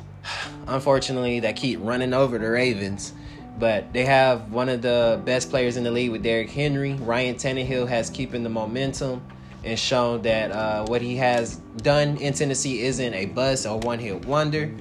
[0.66, 3.12] unfortunately, that keep running over the Ravens.
[3.58, 6.94] But they have one of the best players in the league with Derrick Henry.
[6.94, 9.22] Ryan Tannehill has keeping the momentum
[9.64, 13.98] and shown that uh, what he has done in Tennessee isn't a bust or one
[13.98, 14.72] hit wonder.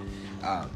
[0.43, 0.69] Um,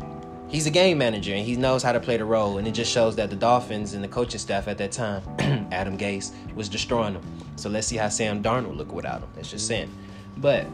[0.49, 2.57] he's a game manager and he knows how to play the role.
[2.57, 5.21] And it just shows that the Dolphins and the coaching staff at that time,
[5.71, 7.23] Adam Gase, was destroying them.
[7.55, 9.29] So let's see how Sam Darnold look without him.
[9.35, 9.93] That's just saying.
[10.37, 10.65] But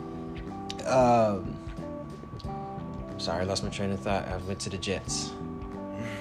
[0.85, 1.53] um,
[3.17, 4.25] sorry, I lost my train of thought.
[4.29, 5.33] I went to the Jets.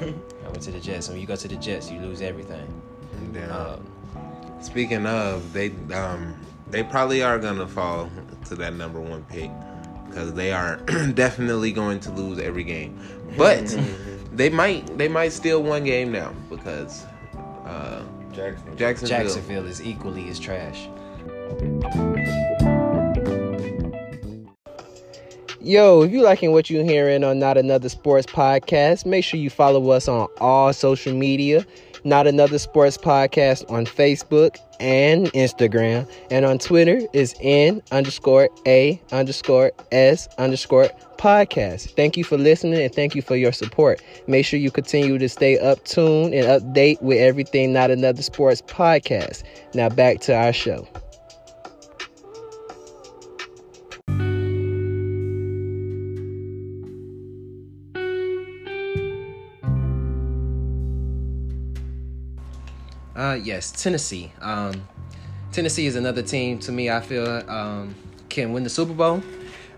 [0.47, 1.09] I went to the Jets.
[1.09, 2.67] And When you go to the Jets, you lose everything.
[3.33, 3.85] Then, Um,
[4.63, 6.35] Speaking of, they um
[6.71, 8.11] they probably are gonna fall
[8.47, 9.51] to that number one pick
[10.09, 10.77] because they are
[11.15, 12.99] definitely going to lose every game.
[13.37, 13.77] But
[14.33, 17.05] they might they might steal one game now because
[17.67, 18.77] uh, Jackson.
[18.77, 19.19] Jacksonville.
[19.19, 20.89] Jacksonville is equally as trash.
[25.67, 29.51] Yo, if you liking what you're hearing on Not Another Sports Podcast, make sure you
[29.51, 31.67] follow us on all social media.
[32.05, 36.09] Not Another Sports Podcast on Facebook and Instagram.
[36.31, 41.97] And on Twitter is N underscore A underscore S underscore podcast.
[41.97, 44.01] Thank you for listening and thank you for your support.
[44.29, 48.63] Make sure you continue to stay up tuned and update with everything Not Another Sports
[48.63, 49.43] Podcast.
[49.75, 50.87] Now back to our show.
[63.17, 64.31] Uh, yes, Tennessee.
[64.43, 64.87] Um,
[65.51, 66.91] Tennessee is another team to me.
[66.91, 67.95] I feel um,
[68.29, 69.23] can win the Super Bowl.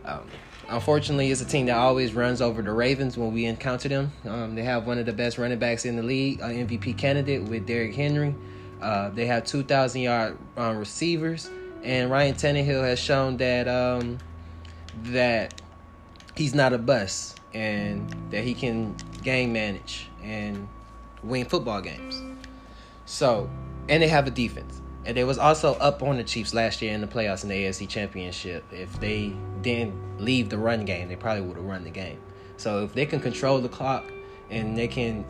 [0.05, 0.23] Um,
[0.69, 4.13] unfortunately, it's a team that always runs over the Ravens when we encounter them.
[4.27, 7.45] Um, they have one of the best running backs in the league, an MVP candidate
[7.45, 8.35] with Derrick Henry.
[8.83, 11.49] Uh, they have 2,000 yard uh, receivers,
[11.85, 14.19] and Ryan Tannehill has shown that um,
[15.05, 15.61] that
[16.35, 20.69] he's not a bust and that he can game manage and
[21.23, 22.28] win football games.
[23.09, 23.49] So,
[23.89, 24.83] and they have a defense.
[25.07, 27.55] And they was also up on the Chiefs last year in the playoffs in the
[27.55, 28.63] AFC Championship.
[28.71, 32.19] If they didn't leave the run game, they probably would have run the game.
[32.59, 34.05] So if they can control the clock
[34.51, 35.25] and they can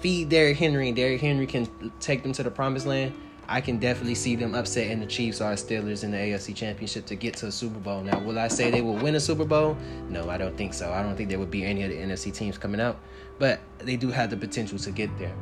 [0.00, 1.68] feed Derrick Henry and Derrick Henry can
[2.00, 3.12] take them to the promised land,
[3.46, 7.16] I can definitely see them upsetting the Chiefs or Steelers in the AFC Championship to
[7.16, 8.00] get to a Super Bowl.
[8.00, 9.76] Now, will I say they will win a Super Bowl?
[10.08, 10.90] No, I don't think so.
[10.90, 12.98] I don't think there would be any of the NFC teams coming out,
[13.38, 15.34] but they do have the potential to get there.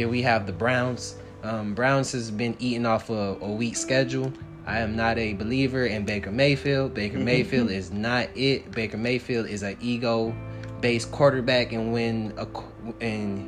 [0.00, 1.16] Then we have the Browns.
[1.42, 4.32] Um, Browns has been eating off a, a weak schedule.
[4.64, 6.94] I am not a believer in Baker Mayfield.
[6.94, 8.70] Baker Mayfield is not it.
[8.70, 12.46] Baker Mayfield is an ego-based quarterback, and when a,
[13.02, 13.46] and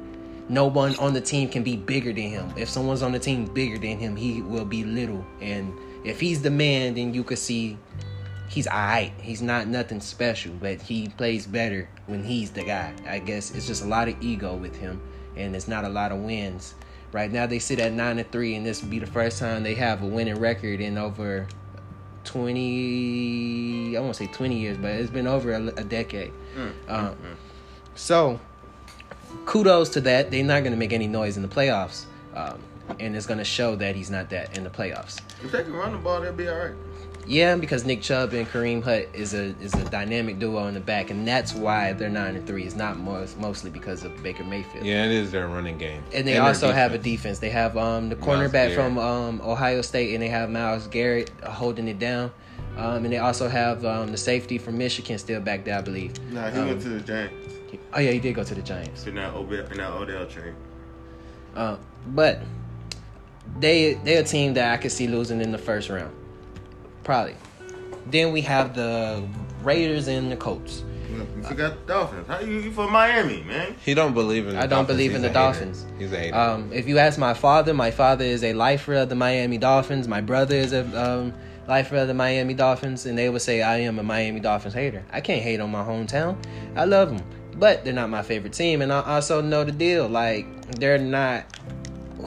[0.51, 2.53] no one on the team can be bigger than him.
[2.55, 5.25] If someone's on the team bigger than him, he will be little.
[5.41, 5.73] And
[6.05, 7.79] if he's the man, then you could see
[8.51, 9.13] he's alright.
[9.23, 12.93] He's not nothing special, but he plays better when he's the guy.
[13.09, 15.01] I guess it's just a lot of ego with him,
[15.37, 16.75] and it's not a lot of wins.
[17.13, 19.63] Right now they sit at nine and three, and this will be the first time
[19.63, 21.47] they have a winning record in over
[22.25, 23.97] twenty.
[23.97, 26.33] I won't say twenty years, but it's been over a, a decade.
[26.89, 27.17] Um,
[27.95, 28.41] So
[29.47, 30.31] kudos to that.
[30.31, 32.05] They're not going to make any noise in the playoffs.
[32.35, 32.59] Um,
[32.99, 35.21] and it's gonna show that he's not that in the playoffs.
[35.43, 36.75] If they can run the ball, they'll be all right.
[37.27, 40.81] Yeah, because Nick Chubb and Kareem Hunt is a is a dynamic duo in the
[40.81, 42.65] back, and that's why they're nine and three.
[42.65, 44.85] It's not most, mostly because of Baker Mayfield.
[44.85, 46.03] Yeah, it is their running game.
[46.13, 47.39] And they their also have a defense.
[47.39, 47.39] defense.
[47.39, 51.87] They have um the cornerback from um Ohio State, and they have Myles Garrett holding
[51.89, 52.33] it down.
[52.77, 56.19] Um, and they also have um, the safety from Michigan still back there, I believe.
[56.33, 57.35] Nah, he Um, went to the Giants
[57.93, 59.07] Oh yeah, he did go to the Giants.
[59.07, 60.55] in that Odell, in that Odell trade.
[61.55, 61.77] Uh,
[62.09, 62.41] but
[63.61, 66.15] they they're a team that I could see losing in the first round,
[67.05, 67.37] probably.
[68.07, 69.27] Then we have the
[69.63, 70.85] Raiders and the Colts.
[71.11, 72.27] You forgot the Dolphins.
[72.27, 73.77] How you, you from Miami, man?
[73.85, 74.55] He don't believe in.
[74.55, 74.89] The I don't Dolphins.
[74.89, 75.41] believe He's in the hater.
[75.41, 75.87] Dolphins.
[75.99, 76.37] He's a hater.
[76.37, 80.09] Um, if you ask my father, my father is a lifer of the Miami Dolphins.
[80.09, 81.35] My brother is a um,
[81.69, 85.05] lifer of the Miami Dolphins, and they would say I am a Miami Dolphins hater.
[85.13, 86.37] I can't hate on my hometown.
[86.77, 87.23] I love them,
[87.57, 90.09] but they're not my favorite team, and I also know the deal.
[90.09, 90.47] Like
[90.81, 91.45] they're not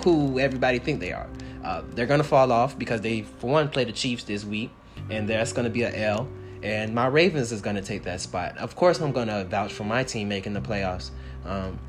[0.03, 1.27] who everybody think they are.
[1.65, 4.69] Uh, they're gonna fall off because they, for one, play the Chiefs this week,
[5.09, 6.27] and that's gonna be a L.
[6.61, 8.55] And my Ravens is gonna take that spot.
[8.59, 11.09] Of course, I'm gonna vouch for my team making the playoffs.
[11.43, 11.79] Um,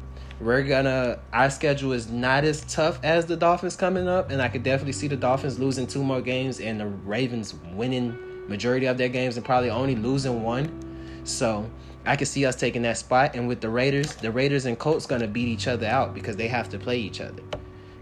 [0.41, 4.49] we're gonna our schedule is not as tough as the Dolphins coming up, and I
[4.49, 8.17] could definitely see the Dolphins losing two more games and the Ravens winning
[8.49, 11.21] majority of their games and probably only losing one.
[11.25, 11.69] So
[12.07, 13.35] I could see us taking that spot.
[13.35, 16.49] And with the Raiders, the Raiders and Colts gonna beat each other out because they
[16.49, 17.43] have to play each other.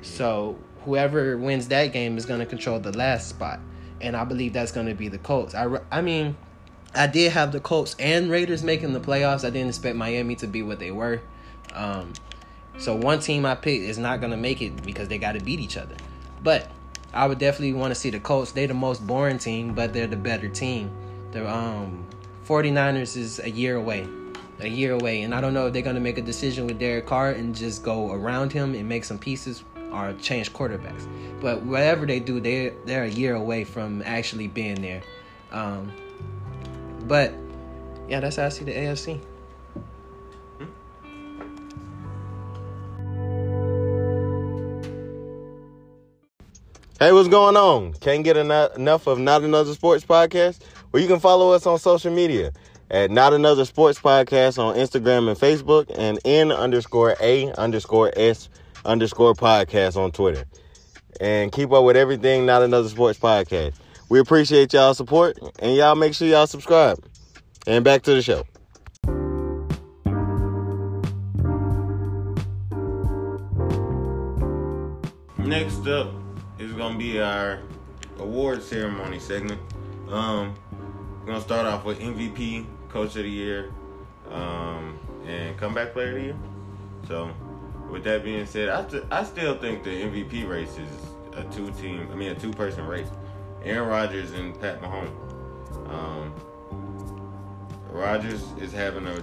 [0.03, 3.61] So whoever wins that game is gonna control the last spot,
[4.01, 5.55] and I believe that's gonna be the Colts.
[5.55, 6.37] I I mean.
[6.97, 9.45] I did have the Colts and Raiders making the playoffs.
[9.45, 11.21] I didn't expect Miami to be what they were.
[11.73, 12.13] Um,
[12.79, 15.61] so one team I picked is not gonna make it because they got to beat
[15.61, 15.97] each other.
[16.43, 16.71] But
[17.13, 18.53] I would definitely want to see the Colts.
[18.53, 20.91] They're the most boring team, but they're the better team.
[21.33, 22.05] The um
[22.47, 24.07] 49ers is a year away.
[24.61, 25.23] A year away.
[25.23, 27.83] And I don't know if they're gonna make a decision with Derek Carr and just
[27.83, 29.65] go around him and make some pieces
[29.95, 31.07] or change quarterbacks.
[31.41, 35.03] But whatever they do, they they're a year away from actually being there.
[35.53, 35.93] Um
[37.07, 37.33] but
[38.09, 39.21] yeah, that's how I see the AFC.
[47.01, 47.93] Hey, what's going on?
[47.95, 50.61] Can't get enough of Not Another Sports Podcast?
[50.91, 52.53] Well, you can follow us on social media
[52.91, 58.49] at Not Another Sports Podcast on Instagram and Facebook and N underscore A underscore S
[58.85, 60.45] underscore podcast on Twitter.
[61.21, 63.75] And keep up with everything Not Another Sports Podcast.
[64.09, 66.99] We appreciate y'all support and y'all make sure y'all subscribe.
[67.67, 68.45] And back to the show.
[75.39, 76.11] Next up
[76.59, 77.61] is gonna be our
[78.19, 79.61] award ceremony segment.
[80.09, 80.55] Um,
[81.21, 83.71] we're gonna start off with MVP, Coach of the Year,
[84.31, 86.37] um, and Comeback Player of the Year.
[87.09, 87.31] So,
[87.91, 90.89] with that being said, I, st- I still think the MVP race is
[91.37, 93.09] a two team, I mean a two person race.
[93.65, 95.11] Aaron Rodgers and Pat Mahomes.
[95.89, 96.35] Um,
[97.91, 99.19] Rodgers is having a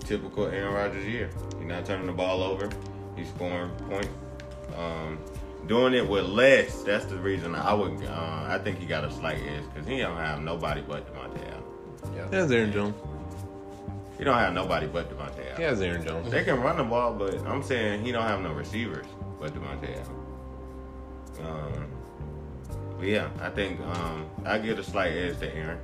[0.00, 1.30] typical Aaron Rodgers year.
[1.58, 2.68] He's not turning the ball over.
[3.16, 4.08] He's scoring points.
[4.76, 5.18] Um,
[5.66, 6.82] doing it with less.
[6.82, 8.04] That's the reason I would.
[8.04, 11.50] Uh, I think he got a slight edge because he don't have nobody but Devontae
[11.50, 12.14] Allen.
[12.14, 12.94] Yeah, has Aaron Jones.
[14.18, 15.56] He don't have nobody but Devontae Allen.
[15.56, 16.30] He has Aaron Jones.
[16.30, 19.06] They can run the ball, but I'm saying he don't have no receivers
[19.38, 21.46] but Devontae Allen.
[21.46, 21.86] Um,
[22.98, 25.78] but yeah, I think um, I give a slight edge to Aaron.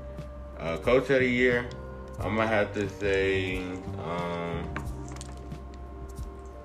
[0.58, 1.68] Uh, Coach of the year,
[2.18, 3.58] I'm gonna have to say
[4.04, 4.64] um,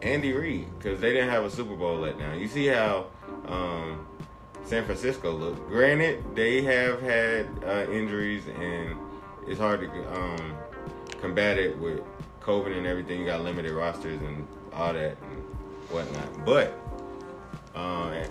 [0.02, 2.40] Andy Reid because they didn't have a Super Bowl let letdown.
[2.40, 3.08] You see how
[3.48, 4.08] um,
[4.66, 5.68] San Francisco looked.
[5.68, 8.96] Granted, they have had uh, injuries and
[9.48, 10.58] it's hard to um,
[11.22, 12.02] combat it with
[12.42, 13.22] COVID and everything.
[13.22, 15.44] You got limited rosters and all that and
[15.90, 16.46] whatnot.
[16.46, 16.74] But
[17.76, 18.24] uh,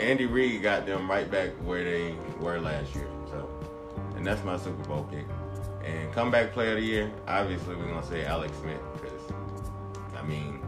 [0.00, 3.08] Andy Reid got them right back where they were last year.
[3.28, 3.48] So,
[4.16, 5.26] and that's my Super Bowl pick.
[5.84, 9.20] And comeback player of the year, obviously we're gonna say Alex Smith because
[10.16, 10.60] I mean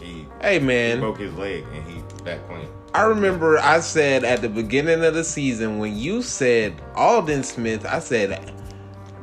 [0.00, 2.68] he, Hey he man, broke his leg and he back playing.
[2.94, 7.84] I remember I said at the beginning of the season when you said Aldon Smith,
[7.84, 8.54] I said,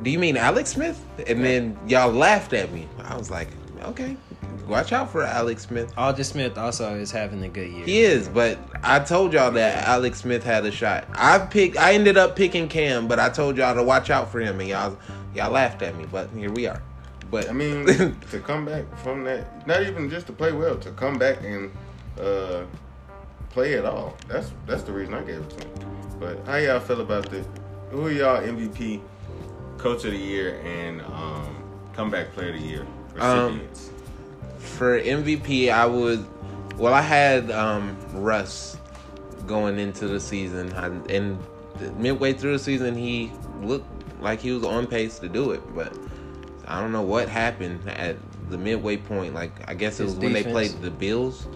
[0.04, 2.86] "Do you mean Alex Smith?" And then y'all laughed at me.
[3.02, 3.48] I was like,
[3.82, 4.16] "Okay,
[4.68, 7.84] watch out for Alex Smith." Aldon Smith also is having a good year.
[7.84, 11.08] He is, but I told y'all that Alex Smith had a shot.
[11.14, 11.76] I picked.
[11.76, 14.68] I ended up picking Cam, but I told y'all to watch out for him, and
[14.68, 14.96] y'all
[15.34, 16.06] y'all laughed at me.
[16.10, 16.82] But here we are.
[17.30, 17.86] But I mean,
[18.30, 21.70] to come back from that, not even just to play well, to come back and
[22.20, 22.64] uh,
[23.50, 24.16] play at all.
[24.28, 25.88] That's that's the reason I gave it to him.
[26.20, 27.46] But how y'all feel about this?
[27.90, 29.00] Who are y'all MVP,
[29.84, 31.62] Coach of the Year, and um,
[31.92, 32.86] Comeback Player of the Year
[33.20, 33.90] Um, recipients?
[34.56, 36.26] for MVP, I would
[36.78, 38.78] Well, I had um, Russ
[39.46, 41.38] going into the season, I, and
[41.98, 43.30] midway through the season, he
[43.60, 43.86] looked
[44.22, 45.60] like he was on pace to do it.
[45.74, 45.94] But
[46.66, 48.16] I don't know what happened at
[48.48, 49.34] the midway point.
[49.34, 51.46] Like I guess it His was when they played the Bills.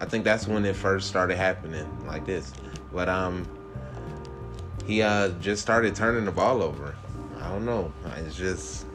[0.00, 2.50] I think that's when it first started happening like this.
[2.94, 3.46] But um,
[4.86, 6.94] he uh just started turning the ball over.
[7.44, 7.92] I don't know.
[8.16, 8.86] It's just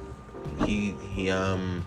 [0.66, 1.86] he he um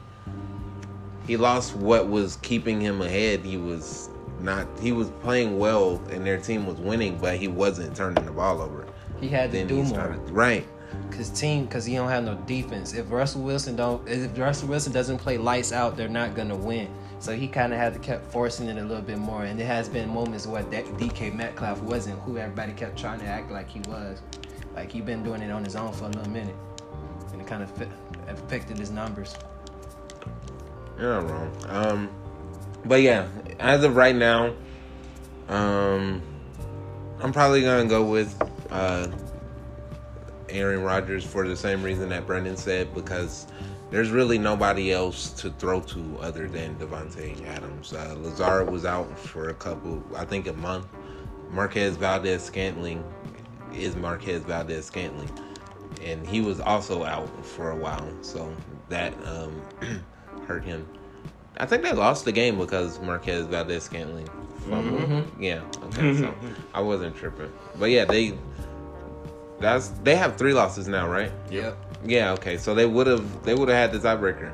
[1.26, 3.40] he lost what was keeping him ahead.
[3.40, 4.08] He was
[4.40, 8.32] not he was playing well and their team was winning, but he wasn't turning the
[8.32, 8.86] ball over.
[9.20, 9.90] He had to Then do he more.
[9.90, 10.66] started right.
[11.10, 12.92] Cause team, cause he don't have no defense.
[12.92, 16.88] If Russell Wilson don't, if Russell Wilson doesn't play lights out, they're not gonna win.
[17.18, 19.44] So he kind of had to kept forcing it a little bit more.
[19.44, 23.26] And there has been moments where that DK Metcalf wasn't who everybody kept trying to
[23.26, 24.20] act like he was.
[24.74, 26.56] Like he been doing it on his own for a little minute,
[27.32, 27.88] and it kind of
[28.28, 29.36] affected his numbers.
[30.98, 31.56] Not wrong.
[31.68, 32.10] Um,
[32.84, 34.54] but yeah, as of right now,
[35.48, 36.22] um,
[37.20, 39.08] I'm probably gonna go with uh,
[40.48, 43.46] Aaron Rodgers for the same reason that Brendan said because
[43.90, 47.92] there's really nobody else to throw to other than Davante Adams.
[47.92, 50.86] Uh, Lazard was out for a couple, I think, a month.
[51.50, 53.04] Marquez Valdes-Scantling
[53.74, 55.30] is Marquez Valdes-Scantling,
[56.02, 58.54] and he was also out for a while, so
[58.88, 59.62] that um,
[60.46, 60.86] hurt him.
[61.58, 64.28] I think they lost the game because Marquez Valdes-Scantling
[64.68, 65.26] fumbled.
[65.38, 66.34] Yeah, okay, so
[66.74, 68.36] I wasn't tripping, but yeah, they
[69.62, 71.32] that's they have three losses now, right?
[71.50, 71.76] Yep.
[72.04, 72.56] Yeah, okay.
[72.56, 74.52] So they would have they would have had the tiebreaker,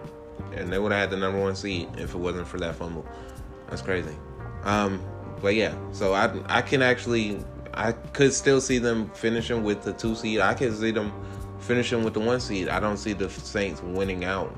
[0.55, 3.07] and they would have had the number one seed if it wasn't for that fumble.
[3.69, 4.15] That's crazy.
[4.65, 5.03] Um,
[5.41, 7.43] but yeah, so I I can actually
[7.79, 10.41] I could still see them finishing with the two seed.
[10.41, 11.13] I can see them
[11.61, 12.69] finishing with the one seed.
[12.69, 14.53] I don't see the Saints winning out.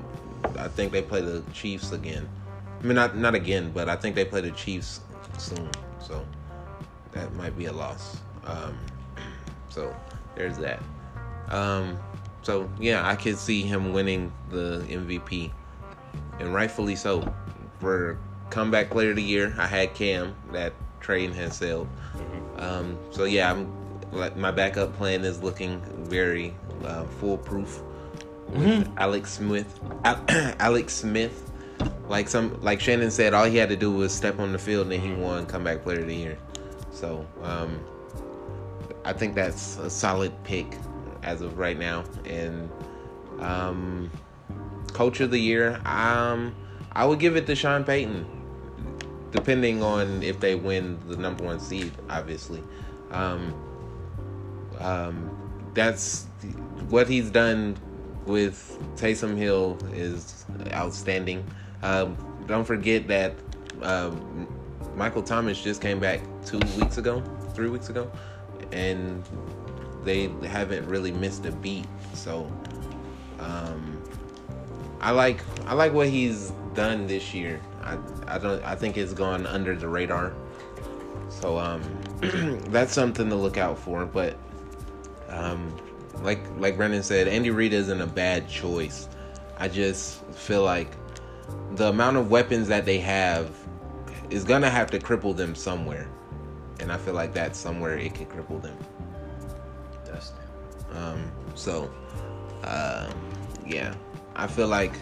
[0.57, 2.27] I think they play the Chiefs again.
[2.79, 5.01] I mean, not not again, but I think they play the Chiefs
[5.37, 5.69] soon.
[5.99, 6.25] So
[7.11, 8.17] that might be a loss.
[8.43, 8.75] Um,
[9.69, 9.95] so
[10.35, 10.81] there's that.
[11.49, 11.99] Um,
[12.41, 15.51] so yeah, I could see him winning the MVP,
[16.39, 17.31] and rightfully so.
[17.79, 18.17] For
[18.49, 20.35] comeback player of the year, I had Cam.
[20.51, 21.87] That train has sailed.
[22.57, 23.71] Um, so yeah, I'm
[24.11, 27.81] like my backup plan is looking very uh, foolproof
[28.49, 29.79] with Alex Smith.
[30.05, 31.51] Alex Smith,
[32.07, 34.91] like some like Shannon said, all he had to do was step on the field
[34.91, 36.37] and he won comeback player of the year.
[36.91, 37.79] So um,
[39.05, 40.77] I think that's a solid pick
[41.23, 42.03] as of right now.
[42.25, 42.69] And
[43.39, 44.11] um,
[44.93, 46.55] coach of the year, um,
[46.91, 48.25] I would give it to Sean Payton,
[49.31, 52.61] depending on if they win the number one seed, obviously.
[53.11, 53.53] Um,
[54.79, 56.25] um, that's
[56.89, 57.77] what he's done
[58.25, 61.45] with Taysom Hill is outstanding.
[61.83, 62.17] Um,
[62.47, 63.33] don't forget that
[63.81, 64.47] um,
[64.95, 67.23] Michael Thomas just came back two weeks ago,
[67.53, 68.11] three weeks ago,
[68.71, 69.23] and
[70.03, 71.87] they haven't really missed a beat.
[72.13, 72.51] So
[73.39, 74.01] um,
[74.99, 77.59] I like I like what he's done this year.
[77.83, 80.33] I I don't I think it's gone under the radar.
[81.29, 81.81] So um,
[82.69, 84.05] that's something to look out for.
[84.05, 84.37] But
[85.29, 85.75] um,
[86.21, 89.07] like like Brendan said, Andy Reid isn't a bad choice.
[89.57, 90.95] I just feel like
[91.75, 93.55] the amount of weapons that they have
[94.29, 96.07] is gonna have to cripple them somewhere,
[96.79, 98.77] and I feel like that's somewhere it could cripple them.
[100.05, 100.37] Dustin.
[100.93, 101.91] Um, so,
[102.63, 103.13] um,
[103.65, 103.93] yeah,
[104.35, 104.93] I feel like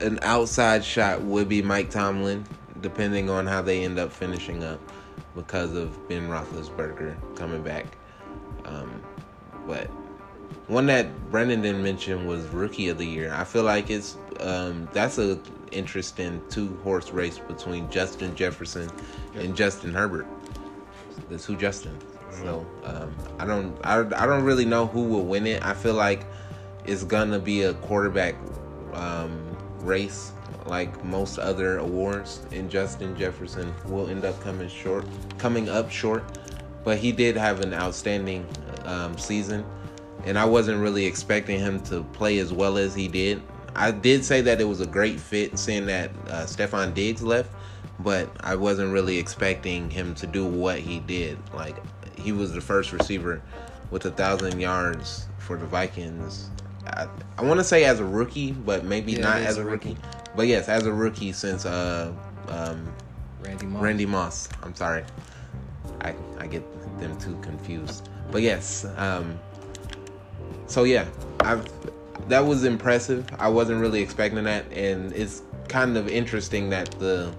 [0.00, 2.44] an outside shot would be Mike Tomlin,
[2.80, 4.80] depending on how they end up finishing up
[5.34, 7.86] because of Ben Roethlisberger coming back.
[8.64, 9.02] Um,
[9.66, 9.86] but
[10.66, 13.32] one that Brendan didn't mention was Rookie of the Year.
[13.32, 15.40] I feel like it's um, that's a
[15.72, 18.90] interesting two horse race between Justin Jefferson
[19.34, 20.26] and Justin Herbert.
[21.28, 22.02] The two Justins.
[22.42, 25.64] So um, I don't I, I don't really know who will win it.
[25.64, 26.24] I feel like
[26.84, 28.34] it's gonna be a quarterback
[28.94, 29.47] um,
[29.88, 30.32] race
[30.66, 35.04] like most other awards, and Justin Jefferson will end up coming short,
[35.38, 36.24] coming up short.
[36.84, 38.46] But he did have an outstanding
[38.84, 39.64] um, season,
[40.24, 43.42] and I wasn't really expecting him to play as well as he did.
[43.74, 47.50] I did say that it was a great fit, seeing that uh, Stefon Diggs left,
[48.00, 51.38] but I wasn't really expecting him to do what he did.
[51.52, 51.76] Like
[52.18, 53.42] he was the first receiver
[53.90, 56.50] with a thousand yards for the Vikings.
[56.88, 57.08] I,
[57.38, 59.90] I want to say as a rookie, but maybe Yeah, not as a rookie.
[59.90, 60.00] rookie.
[60.36, 62.12] But yes, as a rookie since uh,
[62.48, 62.92] um,
[63.42, 63.82] Randy Moss.
[63.82, 64.48] Randy Moss.
[64.62, 65.04] I'm sorry,
[66.00, 66.62] I I get
[67.00, 68.08] them too confused.
[68.30, 69.38] But yes, um,
[70.66, 71.06] so yeah,
[71.40, 71.66] I've
[72.28, 73.26] that was impressive.
[73.38, 77.32] I wasn't really expecting that, and it's kind of interesting that the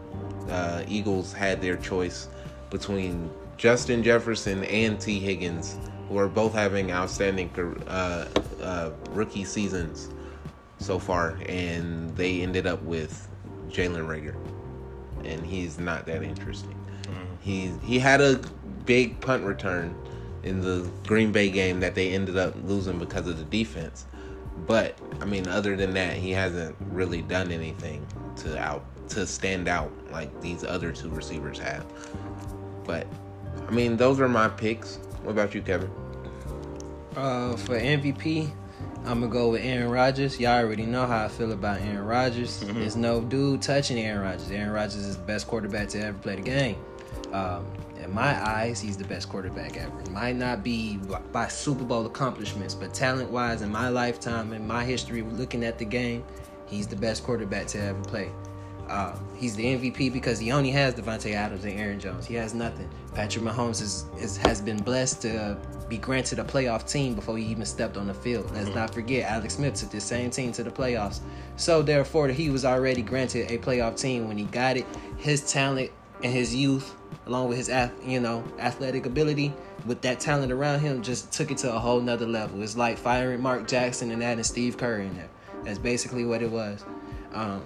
[0.49, 2.27] uh, Eagles had their choice
[2.69, 5.77] between Justin Jefferson and Tee Higgins,
[6.09, 7.49] who are both having outstanding
[7.87, 8.27] uh,
[8.61, 10.09] uh, rookie seasons
[10.79, 13.27] so far, and they ended up with
[13.69, 14.35] Jalen Reagor,
[15.23, 16.75] and he's not that interesting.
[17.03, 17.35] Mm-hmm.
[17.39, 18.41] He he had a
[18.85, 19.95] big punt return
[20.43, 24.05] in the Green Bay game that they ended up losing because of the defense.
[24.65, 28.05] But I mean, other than that, he hasn't really done anything
[28.37, 31.85] to out to stand out like these other two receivers have.
[32.83, 33.05] But
[33.67, 34.99] I mean, those are my picks.
[35.23, 35.91] What about you, Kevin?
[37.15, 38.51] Uh, for MVP,
[39.05, 40.39] I'm gonna go with Aaron Rodgers.
[40.39, 42.63] Y'all already know how I feel about Aaron Rodgers.
[42.63, 42.79] Mm-hmm.
[42.79, 44.51] There's no dude touching Aaron Rodgers.
[44.51, 46.77] Aaron Rodgers is the best quarterback to ever play the game.
[47.31, 47.65] Um,
[48.01, 49.99] in my eyes, he's the best quarterback ever.
[49.99, 50.97] It might not be
[51.31, 55.77] by Super Bowl accomplishments, but talent wise, in my lifetime, in my history, looking at
[55.77, 56.23] the game,
[56.65, 58.31] he's the best quarterback to ever play.
[58.89, 62.25] Uh, he's the MVP because he only has Davante Adams and Aaron Jones.
[62.25, 62.89] He has nothing.
[63.13, 67.45] Patrick Mahomes is, is has been blessed to be granted a playoff team before he
[67.45, 68.49] even stepped on the field.
[68.51, 68.79] Let's mm-hmm.
[68.79, 71.19] not forget Alex Smith took the same team to the playoffs.
[71.55, 74.85] So therefore, he was already granted a playoff team when he got it.
[75.17, 75.91] His talent
[76.23, 76.95] and his youth,
[77.27, 77.69] along with his
[78.03, 79.53] you know athletic ability,
[79.85, 82.61] with that talent around him, just took it to a whole nother level.
[82.63, 85.29] It's like firing Mark Jackson and adding Steve Kerr in there.
[85.63, 86.83] That's basically what it was.
[87.33, 87.61] Um,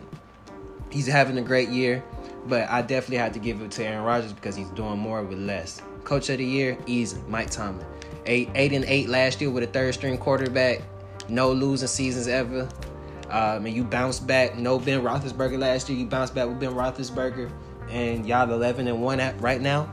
[0.93, 2.03] he's having a great year,
[2.45, 5.39] but I definitely have to give it to Aaron Rodgers because he's doing more with
[5.39, 5.81] less.
[6.03, 7.85] Coach of the year, easy, Mike Tomlin.
[8.25, 10.81] Eight, eight and eight last year with a third string quarterback,
[11.27, 12.69] no losing seasons ever.
[13.29, 14.57] Um, and you bounced back.
[14.57, 15.97] No Ben Roethlisberger last year.
[15.97, 17.51] You bounced back with Ben Roethlisberger,
[17.89, 19.89] and y'all 11 and one at right now.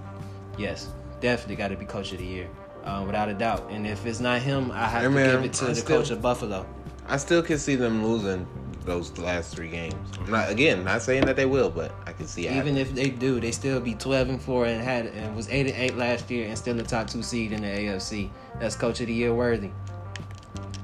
[0.58, 0.90] Yes,
[1.20, 2.48] definitely got to be coach of the year,
[2.84, 3.70] uh, without a doubt.
[3.70, 5.74] And if it's not him, I have hey, to man, give it to I the
[5.76, 6.66] still, coach of Buffalo.
[7.08, 8.46] I still can see them losing
[8.90, 9.94] those last three games.
[10.18, 13.08] I'm not again not saying that they will, but I can see even if they
[13.08, 16.28] do, they still be 12 and four and had and was eight and eight last
[16.28, 18.30] year and still the top two seed in the AFC.
[18.58, 19.70] That's coach of the year worthy.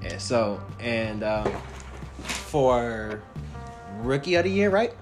[0.05, 1.53] And so and um,
[2.23, 3.23] for
[3.99, 4.95] rookie of the year, right?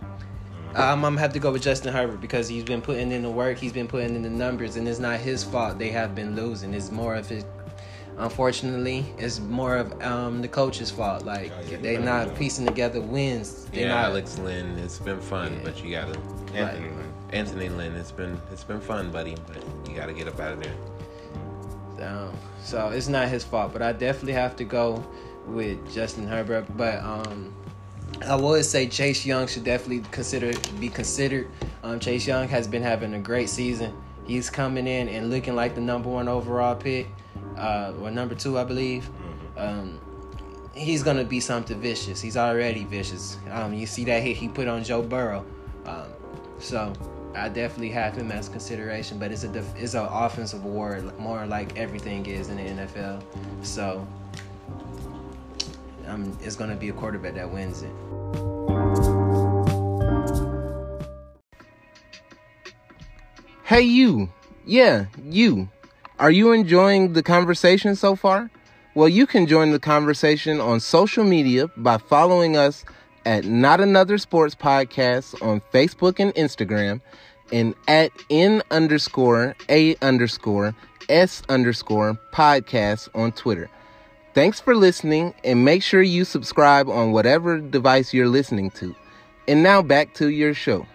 [0.75, 3.59] I'm gonna have to go with Justin Herbert because he's been putting in the work,
[3.59, 6.75] he's been putting in the numbers, and it's not his fault they have been losing.
[6.75, 7.45] It's more of his
[8.19, 11.25] unfortunately, it's more of um, the coach's fault.
[11.25, 13.67] Like oh, yeah, they're not piecing together wins.
[13.67, 15.61] They're yeah, not, Alex Lynn, it's been fun, yeah.
[15.65, 16.19] but you gotta
[16.55, 17.13] Anthony Lynn.
[17.33, 20.63] Anthony Lynn, it's been it's been fun, buddy, but you gotta get up out of
[20.63, 22.09] there.
[22.09, 25.05] Um, so it's not his fault, but I definitely have to go
[25.47, 26.67] with Justin Herbert.
[26.77, 27.55] But um,
[28.27, 31.49] I would say Chase Young should definitely consider be considered.
[31.83, 33.93] Um, Chase Young has been having a great season.
[34.27, 37.09] He's coming in and looking like the number one overall pick
[37.57, 39.05] uh, or number two, I believe.
[39.05, 39.59] Mm-hmm.
[39.59, 40.01] Um,
[40.75, 42.21] he's gonna be something vicious.
[42.21, 43.39] He's already vicious.
[43.51, 45.45] Um, you see that hit he put on Joe Burrow.
[45.87, 46.07] Um,
[46.59, 46.93] so
[47.35, 51.47] I definitely have him as consideration, but it's a def- it's an offensive award, more
[51.47, 53.23] like everything is in the NFL.
[53.63, 54.07] So
[56.07, 57.93] um, it's gonna be a quarterback that wins it.
[63.65, 64.29] Hey, you.
[64.67, 65.69] Yeah, you.
[66.25, 68.51] Are you enjoying the conversation so far?
[68.95, 72.83] Well, you can join the conversation on social media by following us
[73.27, 77.03] at Not Another Sports Podcast on Facebook and Instagram
[77.53, 80.75] and at N underscore A underscore
[81.11, 83.69] S underscore podcast on Twitter.
[84.33, 88.97] Thanks for listening and make sure you subscribe on whatever device you're listening to.
[89.47, 90.87] And now back to your show.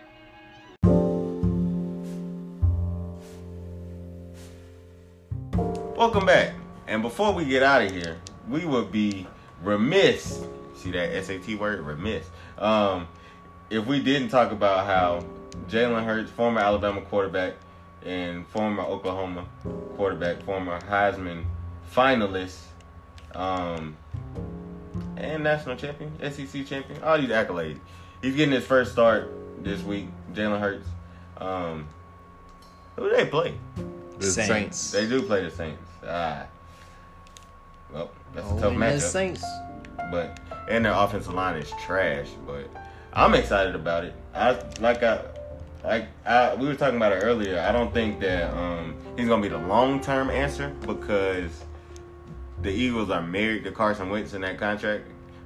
[6.00, 6.54] Welcome back.
[6.88, 9.28] And before we get out of here, we would be
[9.62, 10.46] remiss.
[10.74, 11.82] See that SAT word?
[11.82, 12.26] Remiss.
[12.58, 13.06] Um,
[13.70, 15.26] if we didn't talk about how
[15.68, 17.56] Jalen Hurts, former Alabama quarterback
[18.06, 19.46] and former Oklahoma
[19.98, 21.44] quarterback, former Heisman
[21.94, 22.60] finalist,
[23.36, 23.98] um,
[25.18, 27.80] and national champion, SEC champion, all these accolades.
[28.22, 29.30] He's getting his first start
[29.66, 30.08] this week.
[30.32, 30.88] Jalen Hurts.
[31.36, 31.90] Um,
[32.96, 33.56] who do they play?
[34.18, 34.48] The Saints.
[34.48, 34.92] Saints.
[34.92, 35.89] They do play the Saints.
[36.10, 36.46] Ah.
[37.94, 39.02] Well, that's a tough matchup.
[39.02, 39.44] Saints.
[40.12, 40.40] But
[40.70, 42.28] and their offensive line is trash.
[42.46, 42.70] But
[43.14, 44.14] I'm excited about it.
[44.34, 45.22] I like I.
[45.82, 47.58] Like I, we were talking about it earlier.
[47.58, 51.64] I don't think that um, he's gonna be the long term answer because
[52.62, 55.06] the Eagles are married to Carson Wentz in that contract.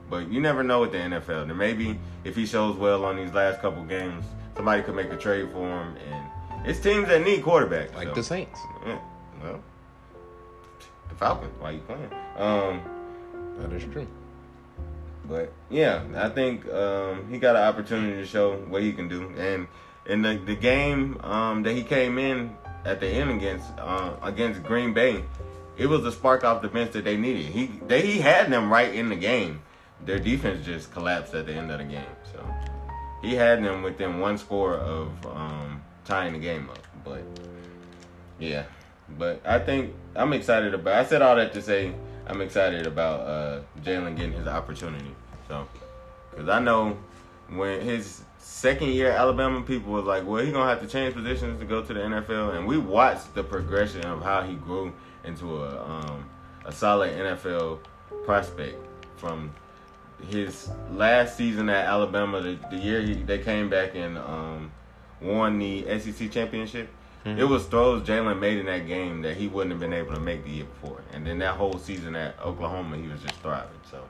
[0.10, 1.44] But you never know with the NFL.
[1.50, 5.18] And maybe if he shows well on these last couple games, somebody could make a
[5.18, 5.96] trade for him.
[6.10, 7.94] And it's teams that need quarterbacks.
[7.96, 8.14] Like so.
[8.16, 8.60] the Saints.
[8.86, 9.00] Yeah,
[9.42, 9.60] well,
[11.14, 11.54] the Falcons.
[11.60, 12.10] Why you playing?
[12.38, 12.82] Um,
[13.60, 14.08] that is true.
[15.26, 19.34] But yeah, I think um, he got an opportunity to show what he can do,
[19.38, 19.68] and
[20.06, 24.64] in the the game um, that he came in at the end against uh, against
[24.64, 25.24] Green Bay,
[25.78, 27.46] it was a spark off the bench that they needed.
[27.46, 29.62] He they he had them right in the game.
[30.06, 32.04] Their defense just collapsed at the end of the game.
[32.34, 32.46] So
[33.22, 36.80] he had them within one score of um, tying the game up.
[37.06, 37.24] But
[38.40, 38.66] yeah,
[39.18, 40.94] but I think I'm excited about.
[40.94, 41.94] I said all that to say
[42.28, 45.16] I'm excited about uh, Jalen getting his opportunity.
[45.48, 45.68] So
[46.32, 46.98] because I know
[47.50, 51.14] when his second year at Alabama, people was like, well, he gonna have to change
[51.14, 54.94] positions to go to the NFL, and we watched the progression of how he grew
[55.24, 56.30] into a um,
[56.66, 57.80] a solid NFL
[58.26, 58.78] prospect
[59.18, 59.54] from
[60.30, 64.72] his last season at Alabama, the, the year he, they came back and um,
[65.22, 66.90] won the SEC championship.
[67.26, 67.40] Mm-hmm.
[67.40, 70.20] It was throws Jalen made in that game that he wouldn't have been able to
[70.20, 73.70] make the year before, and then that whole season at Oklahoma, he was just thriving.
[73.90, 74.04] So,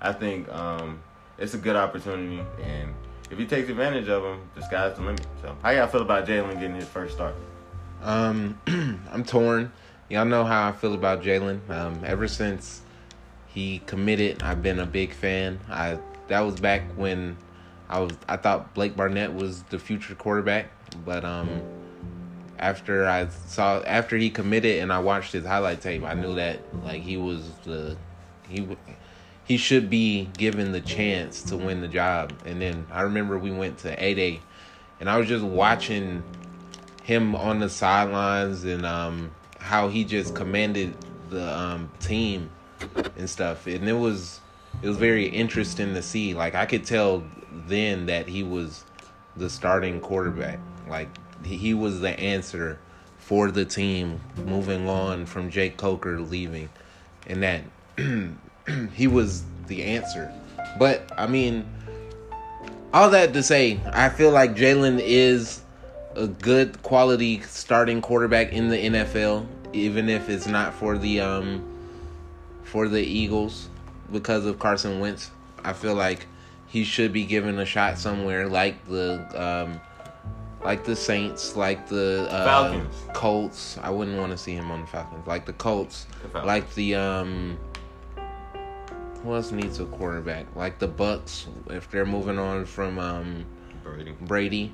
[0.00, 1.00] I think um,
[1.36, 2.94] it's a good opportunity, and
[3.30, 5.26] if he takes advantage of them, the sky's the limit.
[5.42, 7.34] So, how y'all feel about Jalen getting his first start?
[8.02, 8.58] Um,
[9.10, 9.72] I'm torn.
[10.08, 11.68] Y'all know how I feel about Jalen.
[11.70, 12.82] Um, ever since
[13.46, 15.60] he committed, I've been a big fan.
[15.68, 15.98] I
[16.28, 17.36] that was back when
[17.88, 20.70] I was I thought Blake Barnett was the future quarterback,
[21.04, 21.62] but um,
[22.60, 26.60] after I saw after he committed and I watched his highlight tape, I knew that
[26.84, 27.96] like he was the
[28.48, 28.68] he
[29.44, 32.32] he should be given the chance to win the job.
[32.44, 34.40] And then I remember we went to A Day,
[35.00, 36.22] and I was just watching
[37.02, 40.94] him on the sidelines and um, how he just commanded
[41.30, 42.50] the um, team
[43.16, 43.66] and stuff.
[43.66, 44.40] And it was
[44.82, 46.34] it was very interesting to see.
[46.34, 47.24] Like I could tell
[47.66, 48.84] then that he was
[49.34, 50.58] the starting quarterback.
[50.86, 51.08] Like
[51.44, 52.78] he- was the answer
[53.18, 56.68] for the team moving on from Jake Coker leaving,
[57.26, 57.62] and that
[58.94, 60.32] he was the answer.
[60.78, 61.66] But I mean,
[62.92, 65.62] all that to say, I feel like Jalen is
[66.16, 71.64] a good quality starting quarterback in the NFL, even if it's not for the um
[72.64, 73.68] for the Eagles
[74.10, 75.30] because of Carson Wentz.
[75.62, 76.26] I feel like
[76.66, 79.80] he should be given a shot somewhere, like the um
[80.62, 82.94] like the Saints, like the uh, Falcons.
[83.14, 83.78] Colts.
[83.82, 86.94] I wouldn't want to see him on the Falcons, like the Colts, The like the
[86.96, 87.58] um.
[89.22, 90.46] Who else needs a quarterback?
[90.56, 93.44] Like the Bucks, if they're moving on from um
[93.82, 94.14] Brady.
[94.22, 94.72] Brady,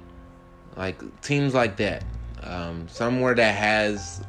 [0.77, 2.05] like teams like that,
[2.43, 4.25] um, somewhere that has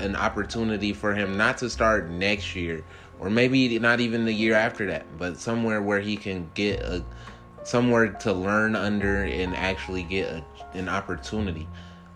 [0.00, 2.84] an opportunity for him not to start next year,
[3.18, 7.02] or maybe not even the year after that, but somewhere where he can get a
[7.64, 10.44] somewhere to learn under and actually get a,
[10.74, 11.68] an opportunity.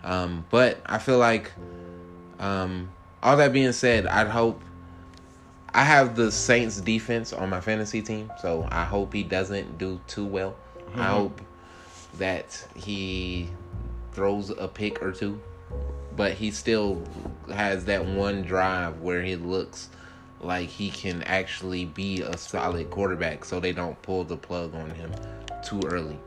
[0.03, 1.51] Um, but I feel like,
[2.39, 2.89] um,
[3.23, 4.61] all that being said, I'd hope.
[5.73, 9.99] I have the Saints defense on my fantasy team, so I hope he doesn't do
[10.07, 10.55] too well.
[10.95, 11.41] I hope
[12.17, 13.49] that he
[14.13, 15.39] throws a pick or two,
[16.15, 17.03] but he still
[17.53, 19.89] has that one drive where he looks
[20.39, 24.89] like he can actually be a solid quarterback so they don't pull the plug on
[24.91, 25.11] him
[25.67, 26.17] too early.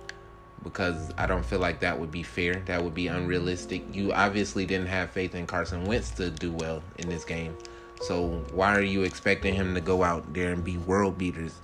[0.62, 2.62] Because I don't feel like that would be fair.
[2.66, 3.82] That would be unrealistic.
[3.94, 7.56] You obviously didn't have faith in Carson Wentz to do well in this game.
[8.02, 11.54] So why are you expecting him to go out there and be world beaters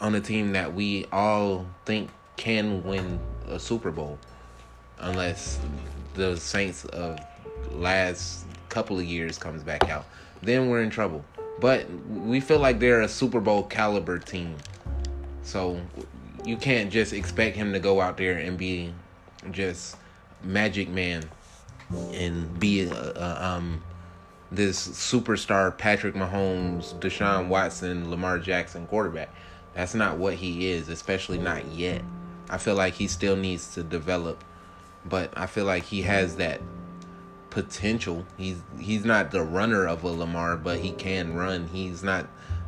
[0.00, 4.18] on a team that we all think can win a Super Bowl?
[5.00, 5.58] Unless
[6.14, 7.18] the Saints of
[7.72, 10.06] last couple of years comes back out.
[10.42, 11.24] Then we're in trouble.
[11.60, 14.54] But we feel like they're a Super Bowl caliber team.
[15.42, 15.80] So
[16.44, 18.92] you can't just expect him to go out there and be
[19.50, 19.96] just
[20.42, 21.24] Magic Man
[22.12, 23.82] and be a, a, um
[24.50, 29.28] this superstar Patrick Mahomes, Deshaun Watson, Lamar Jackson quarterback.
[29.74, 32.02] That's not what he is, especially not yet.
[32.48, 34.42] I feel like he still needs to develop,
[35.04, 36.60] but I feel like he has that
[37.50, 38.24] potential.
[38.36, 41.68] He's he's not the runner of a Lamar, but he can run.
[41.68, 42.26] He's not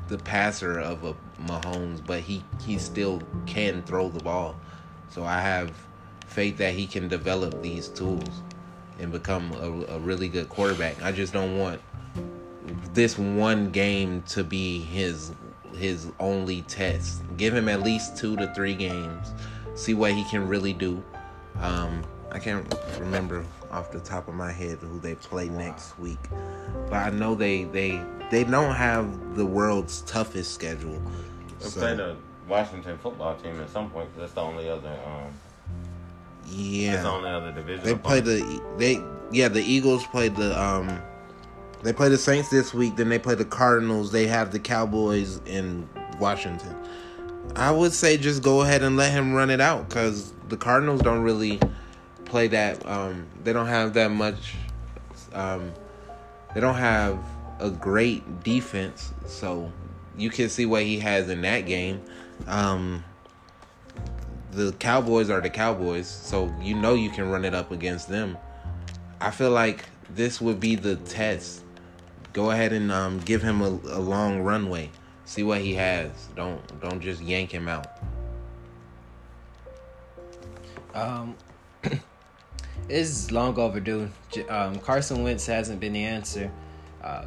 [0.09, 1.14] the passer of a
[1.47, 4.57] Mahomes, but he he still can throw the ball.
[5.11, 5.72] So I have
[6.26, 8.43] faith that he can develop these tools
[8.99, 11.03] and become a, a really good quarterback.
[11.03, 11.80] I just don't want
[12.93, 15.32] this one game to be his
[15.76, 17.22] his only test.
[17.36, 19.32] Give him at least two to three games.
[19.74, 21.03] See what he can really do.
[21.59, 22.03] Um,
[22.41, 26.18] can't remember off the top of my head who they play next week,
[26.88, 31.01] but I know they they they don't have the world's toughest schedule.
[31.61, 32.16] They So, play the
[32.49, 34.09] Washington football team at some point.
[34.18, 34.88] That's the only other.
[35.07, 35.32] Um,
[36.47, 37.84] That's the only other division.
[37.84, 41.01] they play the they yeah the Eagles played the um
[41.82, 42.97] they play the Saints this week.
[42.97, 44.12] Then they play the Cardinals.
[44.12, 45.88] They have the Cowboys in
[46.18, 46.76] Washington.
[47.57, 51.01] I would say just go ahead and let him run it out because the Cardinals
[51.03, 51.59] don't really
[52.31, 52.87] play that.
[52.87, 54.55] Um, they don't have that much.
[55.33, 55.72] Um,
[56.55, 57.18] they don't have
[57.59, 59.70] a great defense, so
[60.16, 62.01] you can see what he has in that game.
[62.47, 63.05] Um,
[64.53, 68.39] the Cowboys are the Cowboys, so you know you can run it up against them.
[69.20, 71.62] I feel like this would be the test.
[72.33, 74.91] Go ahead and um, give him a, a long runway.
[75.24, 76.11] See what he has.
[76.35, 77.87] Don't don't just yank him out.
[80.95, 81.37] Um,
[82.91, 84.09] it's long overdue.
[84.49, 86.51] Um, Carson Wentz hasn't been the answer.
[87.03, 87.24] Uh,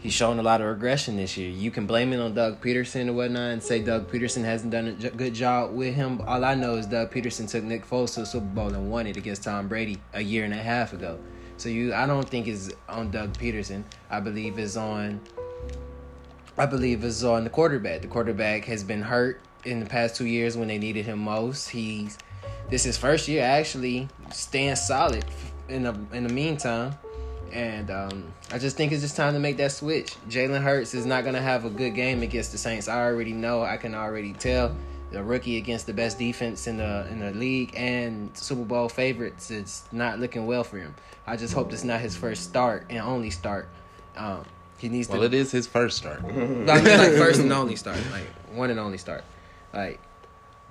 [0.00, 1.48] he's shown a lot of regression this year.
[1.48, 4.88] You can blame it on Doug Pederson or whatnot and say Doug Pederson hasn't done
[4.88, 6.20] a good job with him.
[6.26, 9.06] All I know is Doug Pederson took Nick Foles to the Super Bowl and won
[9.06, 11.18] it against Tom Brady a year and a half ago.
[11.56, 13.84] So you, I don't think it's on Doug Pederson.
[14.10, 15.20] I believe it's on.
[16.56, 18.02] I believe it's on the quarterback.
[18.02, 21.68] The quarterback has been hurt in the past two years when they needed him most.
[21.68, 22.18] He's
[22.70, 25.24] this is first year actually staying solid
[25.68, 26.94] in the in the meantime.
[27.50, 30.16] And um, I just think it's just time to make that switch.
[30.28, 32.88] Jalen Hurts is not gonna have a good game against the Saints.
[32.88, 33.62] I already know.
[33.62, 34.76] I can already tell.
[35.10, 39.50] The rookie against the best defense in the in the league and Super Bowl favorites.
[39.50, 40.94] It's not looking well for him.
[41.26, 43.70] I just hope this is not his first start and only start.
[44.18, 44.44] Um,
[44.76, 45.26] he needs Well, to.
[45.26, 46.22] it is his first start.
[46.28, 49.24] I mean like first and only start, like one and only start,
[49.72, 49.98] like.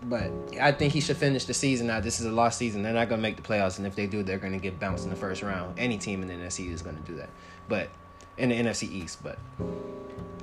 [0.03, 0.31] But
[0.61, 2.03] I think he should finish the season out.
[2.03, 2.83] This is a lost season.
[2.83, 5.09] They're not gonna make the playoffs, and if they do, they're gonna get bounced in
[5.09, 5.79] the first round.
[5.79, 7.29] Any team in the NFC is gonna do that,
[7.67, 7.89] but
[8.37, 9.23] in the NFC East.
[9.23, 9.39] But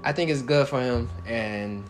[0.02, 1.84] I think it's good for him, and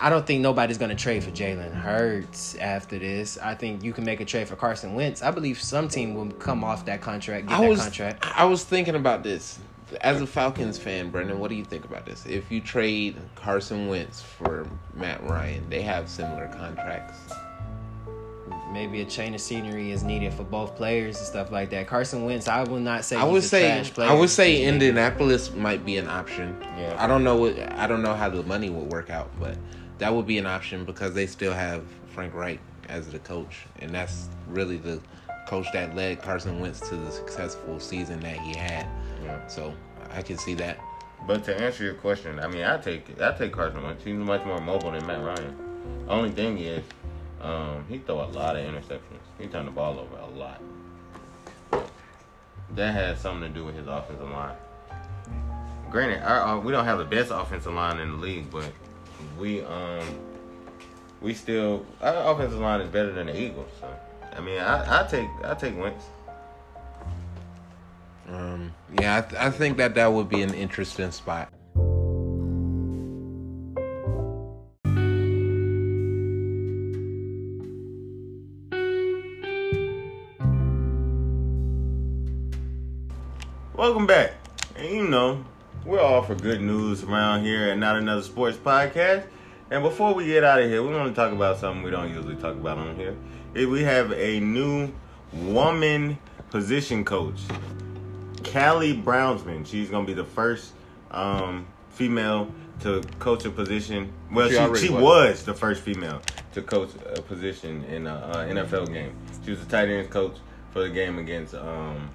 [0.00, 3.38] I don't think nobody's gonna trade for Jalen Hurts after this.
[3.38, 5.22] I think you can make a trade for Carson Wentz.
[5.22, 8.26] I believe some team will come off that contract, get I that was contract.
[8.36, 9.60] I was thinking about this
[10.00, 11.38] as a Falcons fan, Brendan.
[11.38, 12.24] What do you think about this?
[12.26, 17.18] If you trade Carson Wentz for Matt Ryan, they have similar contracts.
[18.72, 21.86] maybe a chain of scenery is needed for both players and stuff like that.
[21.86, 24.08] Carson Wentz, I will not say I he's would a say trash player.
[24.10, 26.56] I would say He's maybe- Indianapolis might be an option.
[26.78, 26.96] Yeah.
[26.98, 29.56] I don't know what I don't know how the money would work out, but
[29.98, 31.84] that would be an option because they still have
[32.14, 35.00] Frank Reich as the coach, and that's really the
[35.52, 38.86] coach that led Carson Wentz to the successful season that he had.
[39.22, 39.46] Yeah.
[39.48, 39.74] So
[40.10, 40.78] I can see that.
[41.26, 44.02] But to answer your question, I mean, I take I take Carson Wentz.
[44.02, 45.54] He's much more mobile than Matt Ryan.
[46.08, 46.82] Only thing is,
[47.42, 49.20] um, he throw a lot of interceptions.
[49.38, 50.62] He turned the ball over a lot.
[52.74, 54.56] That has something to do with his offensive line.
[55.90, 58.72] Granted, our, our, we don't have the best offensive line in the league, but
[59.38, 60.18] we um
[61.20, 63.68] we still our offensive line is better than the Eagles.
[63.78, 63.94] So
[64.34, 66.06] I mean, I, I take I take Wentz.
[68.28, 71.52] Um, yeah, I, th- I think that that would be an interesting spot.
[83.74, 84.32] Welcome back.
[84.76, 85.44] And you know,
[85.84, 89.24] we're all for good news around here and not another sports podcast.
[89.72, 92.10] And before we get out of here, we want to talk about something we don't
[92.10, 93.16] usually talk about on here.
[93.54, 94.92] We have a new
[95.32, 96.18] woman
[96.50, 97.40] position coach,
[98.52, 99.64] Callie Brownson.
[99.64, 100.74] She's gonna be the first
[101.10, 104.12] um, female to coach a position.
[104.30, 105.02] Well, She she, she was.
[105.02, 106.20] was the first female
[106.52, 109.16] to coach a position in a uh, NFL game.
[109.42, 110.36] She was the tight end coach
[110.72, 112.10] for the game against um,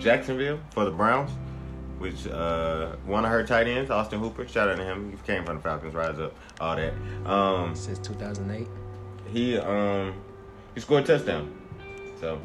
[0.00, 1.30] Jacksonville for the Browns,
[1.98, 4.46] which uh, one of her tight ends, Austin Hooper.
[4.46, 5.10] Shout out to him.
[5.10, 6.92] He came from the Falcons, rise up, all that.
[7.24, 8.68] Um, since 2008.
[9.28, 10.14] he um
[10.74, 11.52] he scored a touchdown.
[12.20, 12.40] So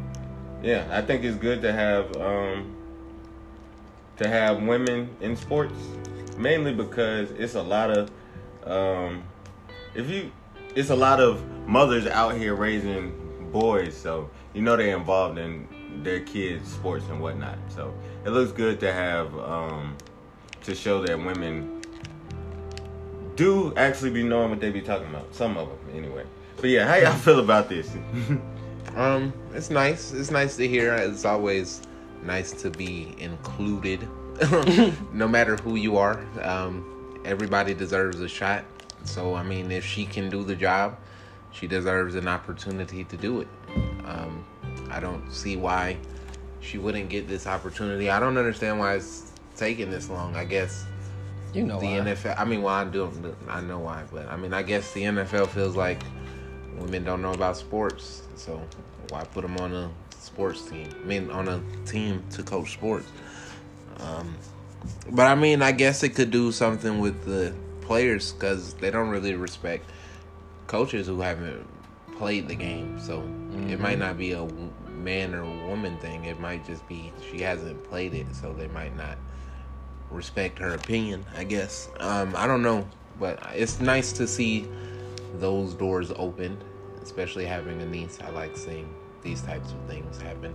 [0.63, 2.75] yeah, I think it's good to have um
[4.17, 5.73] to have women in sports,
[6.37, 8.11] mainly because it's a lot of
[8.65, 9.23] um
[9.95, 10.31] if you
[10.75, 15.67] it's a lot of mothers out here raising boys, so you know they're involved in
[16.03, 17.57] their kids' sports and whatnot.
[17.69, 17.93] So
[18.25, 19.97] it looks good to have um
[20.63, 21.81] to show that women
[23.35, 25.33] do actually be knowing what they be talking about.
[25.33, 26.25] Some of them, anyway.
[26.57, 27.89] But yeah, how y'all feel about this?
[28.95, 30.11] Um, it's nice.
[30.11, 30.93] It's nice to hear.
[30.95, 31.81] It's always
[32.23, 34.07] nice to be included,
[35.13, 36.19] no matter who you are.
[36.41, 38.65] Um, everybody deserves a shot.
[39.05, 40.97] So I mean, if she can do the job,
[41.51, 43.47] she deserves an opportunity to do it.
[44.05, 44.45] Um,
[44.91, 45.97] I don't see why
[46.59, 48.09] she wouldn't get this opportunity.
[48.09, 50.35] I don't understand why it's taking this long.
[50.35, 50.85] I guess
[51.53, 51.99] You know the why.
[52.11, 52.39] NFL.
[52.39, 53.09] I mean, well, I do.
[53.49, 56.01] I know why, but I mean, I guess the NFL feels like
[56.77, 58.61] women don't know about sports, so
[59.09, 60.87] why put them on a sports team?
[61.01, 63.07] I mean, on a team to coach sports.
[63.99, 64.35] Um,
[65.11, 69.09] but I mean, I guess it could do something with the players because they don't
[69.09, 69.89] really respect
[70.67, 71.67] coaches who haven't
[72.17, 72.99] played the game.
[72.99, 73.21] So
[73.67, 74.47] it might not be a
[74.89, 76.25] man or woman thing.
[76.25, 79.17] It might just be she hasn't played it, so they might not
[80.09, 81.25] respect her opinion.
[81.35, 81.89] I guess.
[81.99, 82.87] Um, I don't know,
[83.19, 84.67] but it's nice to see
[85.35, 86.57] those doors open,
[87.01, 88.19] especially having a niece.
[88.23, 90.53] I like seeing these types of things happen,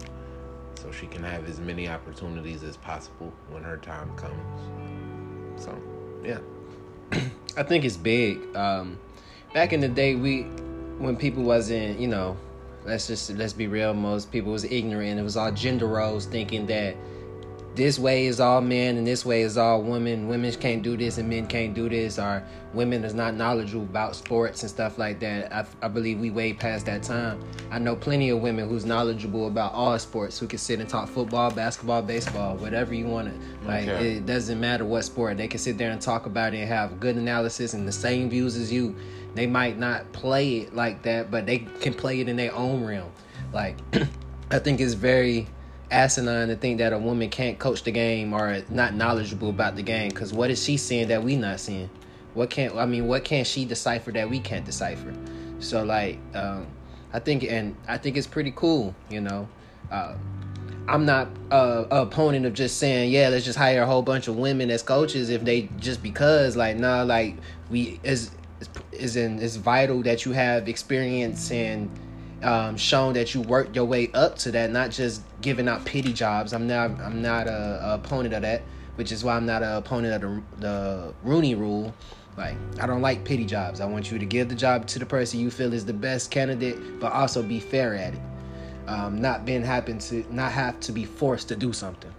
[0.77, 5.63] so she can have as many opportunities as possible when her time comes.
[5.63, 5.77] So,
[6.25, 6.39] yeah.
[7.57, 8.55] I think it's big.
[8.55, 8.99] Um,
[9.55, 10.47] back in the day, we
[10.99, 12.37] when people wasn't, you know,
[12.85, 13.95] let's just let's be real.
[13.95, 15.19] Most people was ignorant.
[15.19, 16.97] It was all gender roles, thinking that
[17.75, 20.29] this way is all men and this way is all women.
[20.29, 22.19] Women can't do this and men can't do this.
[22.19, 22.43] Or
[22.73, 25.53] women is not knowledgeable about sports and stuff like that.
[25.53, 27.39] I, I believe we way past that time.
[27.71, 31.07] I know plenty of women who's knowledgeable about all sports who can sit and talk
[31.11, 33.67] football, basketball, baseball, whatever you want to.
[33.69, 34.13] Like Okay.
[34.17, 35.37] it doesn't matter what sport.
[35.37, 38.31] They can sit there and talk about it and have good analysis and the same
[38.31, 38.97] views as you.
[39.37, 42.83] They might not play it like that, but they can play it in their own
[42.85, 43.13] realm.
[43.53, 43.77] Like
[44.51, 45.47] I think it's very
[45.91, 49.83] asinine to think that a woman can't coach the game or not knowledgeable about the
[49.83, 51.91] game because what is she seeing that we not seeing?
[52.35, 55.15] What can't i mean what can she decipher that we can't decipher?
[55.61, 56.67] So like um
[57.13, 59.49] i think and i think it's pretty cool you know?
[59.91, 60.17] Uh
[60.89, 64.29] I'm not uh, a opponent of just saying, yeah, let's just hire a whole bunch
[64.29, 67.37] of women as coaches if they just because like nah, like
[67.71, 68.31] we is
[69.01, 71.91] is in it's vital that you have experience and
[72.43, 76.13] um, shown that you worked your way up to that, not just giving out pity
[76.13, 76.53] jobs.
[76.53, 78.63] I'm not I'm not a, a opponent of that,
[78.97, 81.95] which is why I'm not a opponent of the the Rooney Rule.
[82.37, 83.81] Like I don't like pity jobs.
[83.81, 86.31] I want you to give the job to the person you feel is the best
[86.31, 88.21] candidate, but also be fair at it
[88.87, 92.13] um, not being happen to not have to be forced to do something.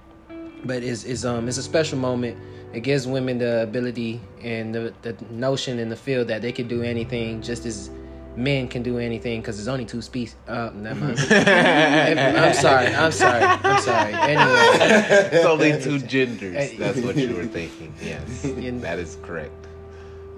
[0.66, 2.38] But it's, it's um it's a special moment.
[2.74, 6.68] It gives women the ability and the, the notion in the field that they can
[6.68, 7.90] do anything just as
[8.36, 10.36] men can do anything because there's only two species.
[10.48, 11.20] Uh, never mind.
[11.32, 12.88] I'm sorry.
[12.94, 13.44] I'm sorry.
[13.44, 14.14] I'm sorry.
[14.14, 16.78] Anyway, it's only two genders.
[16.78, 17.94] That's what you were thinking.
[18.04, 19.67] Yes, In- that is correct.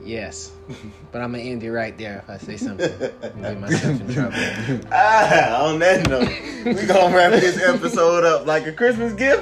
[0.09, 0.51] Yes.
[1.11, 2.91] But I'm gonna end it right there if I say something.
[3.21, 4.87] and get myself in trouble.
[4.91, 6.29] Ah, on that note,
[6.65, 9.41] we gonna wrap this episode up like a Christmas gift.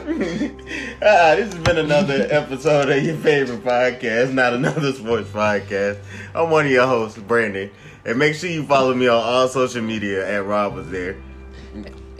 [1.01, 5.99] ah, this has been another episode of your favorite podcast, not another sports podcast.
[6.33, 7.69] I'm one of your hosts, Brandon,
[8.05, 11.17] and make sure you follow me on all social media at Rob was there.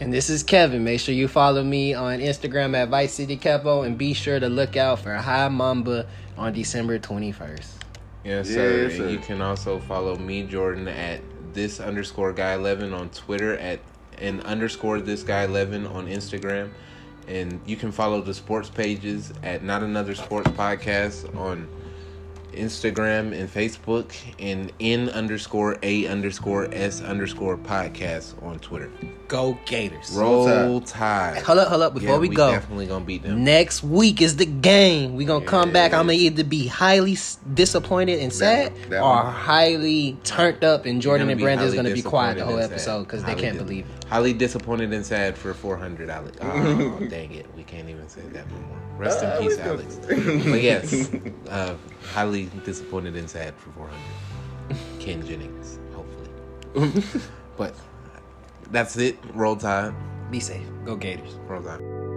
[0.00, 0.84] And this is Kevin.
[0.84, 4.48] Make sure you follow me on Instagram at Vice City Capo and be sure to
[4.48, 7.77] look out for High Mamba on December 21st.
[8.24, 8.82] Yes, sir.
[8.82, 9.08] Yes, And sir.
[9.08, 11.20] you can also follow me, Jordan, at
[11.54, 13.80] this underscore guy eleven on Twitter at
[14.18, 16.70] and underscore this guy eleven on Instagram,
[17.26, 21.68] and you can follow the sports pages at not another sports podcast on
[22.52, 28.90] Instagram and Facebook, and N underscore a underscore s underscore podcast on Twitter.
[29.28, 30.10] Go Gators.
[30.12, 31.42] Roll Tide.
[31.42, 31.92] Hold up, hold up.
[31.94, 33.44] Before Yeah, we, go, definitely gonna beat them.
[33.44, 35.16] next week is the game.
[35.16, 35.92] we going to come back.
[35.92, 37.16] I'm going to either be highly
[37.52, 39.26] disappointed and sad one- that or one.
[39.32, 42.56] highly turned up, and Jordan and be Brandon is going to be quiet the whole
[42.56, 42.90] disappointed and sad.
[42.90, 44.04] episode because they can't believe it.
[44.06, 46.38] Highly disappointed and sad for 400, Alex.
[46.42, 47.46] Oh, dang it.
[47.54, 48.78] We can't even say that no more.
[48.96, 49.98] Rest Uh, in peace, Alex.
[50.06, 51.10] but yes,
[51.50, 51.74] uh,
[52.14, 54.80] highly disappointed and sad for 400.
[55.00, 57.20] Ken Jennings, hopefully.
[57.58, 57.74] but
[58.70, 59.18] that's it.
[59.34, 59.94] Roll Tide.
[60.30, 60.66] Be safe.
[60.84, 61.34] Go Gators.
[61.46, 62.07] Roll Tide.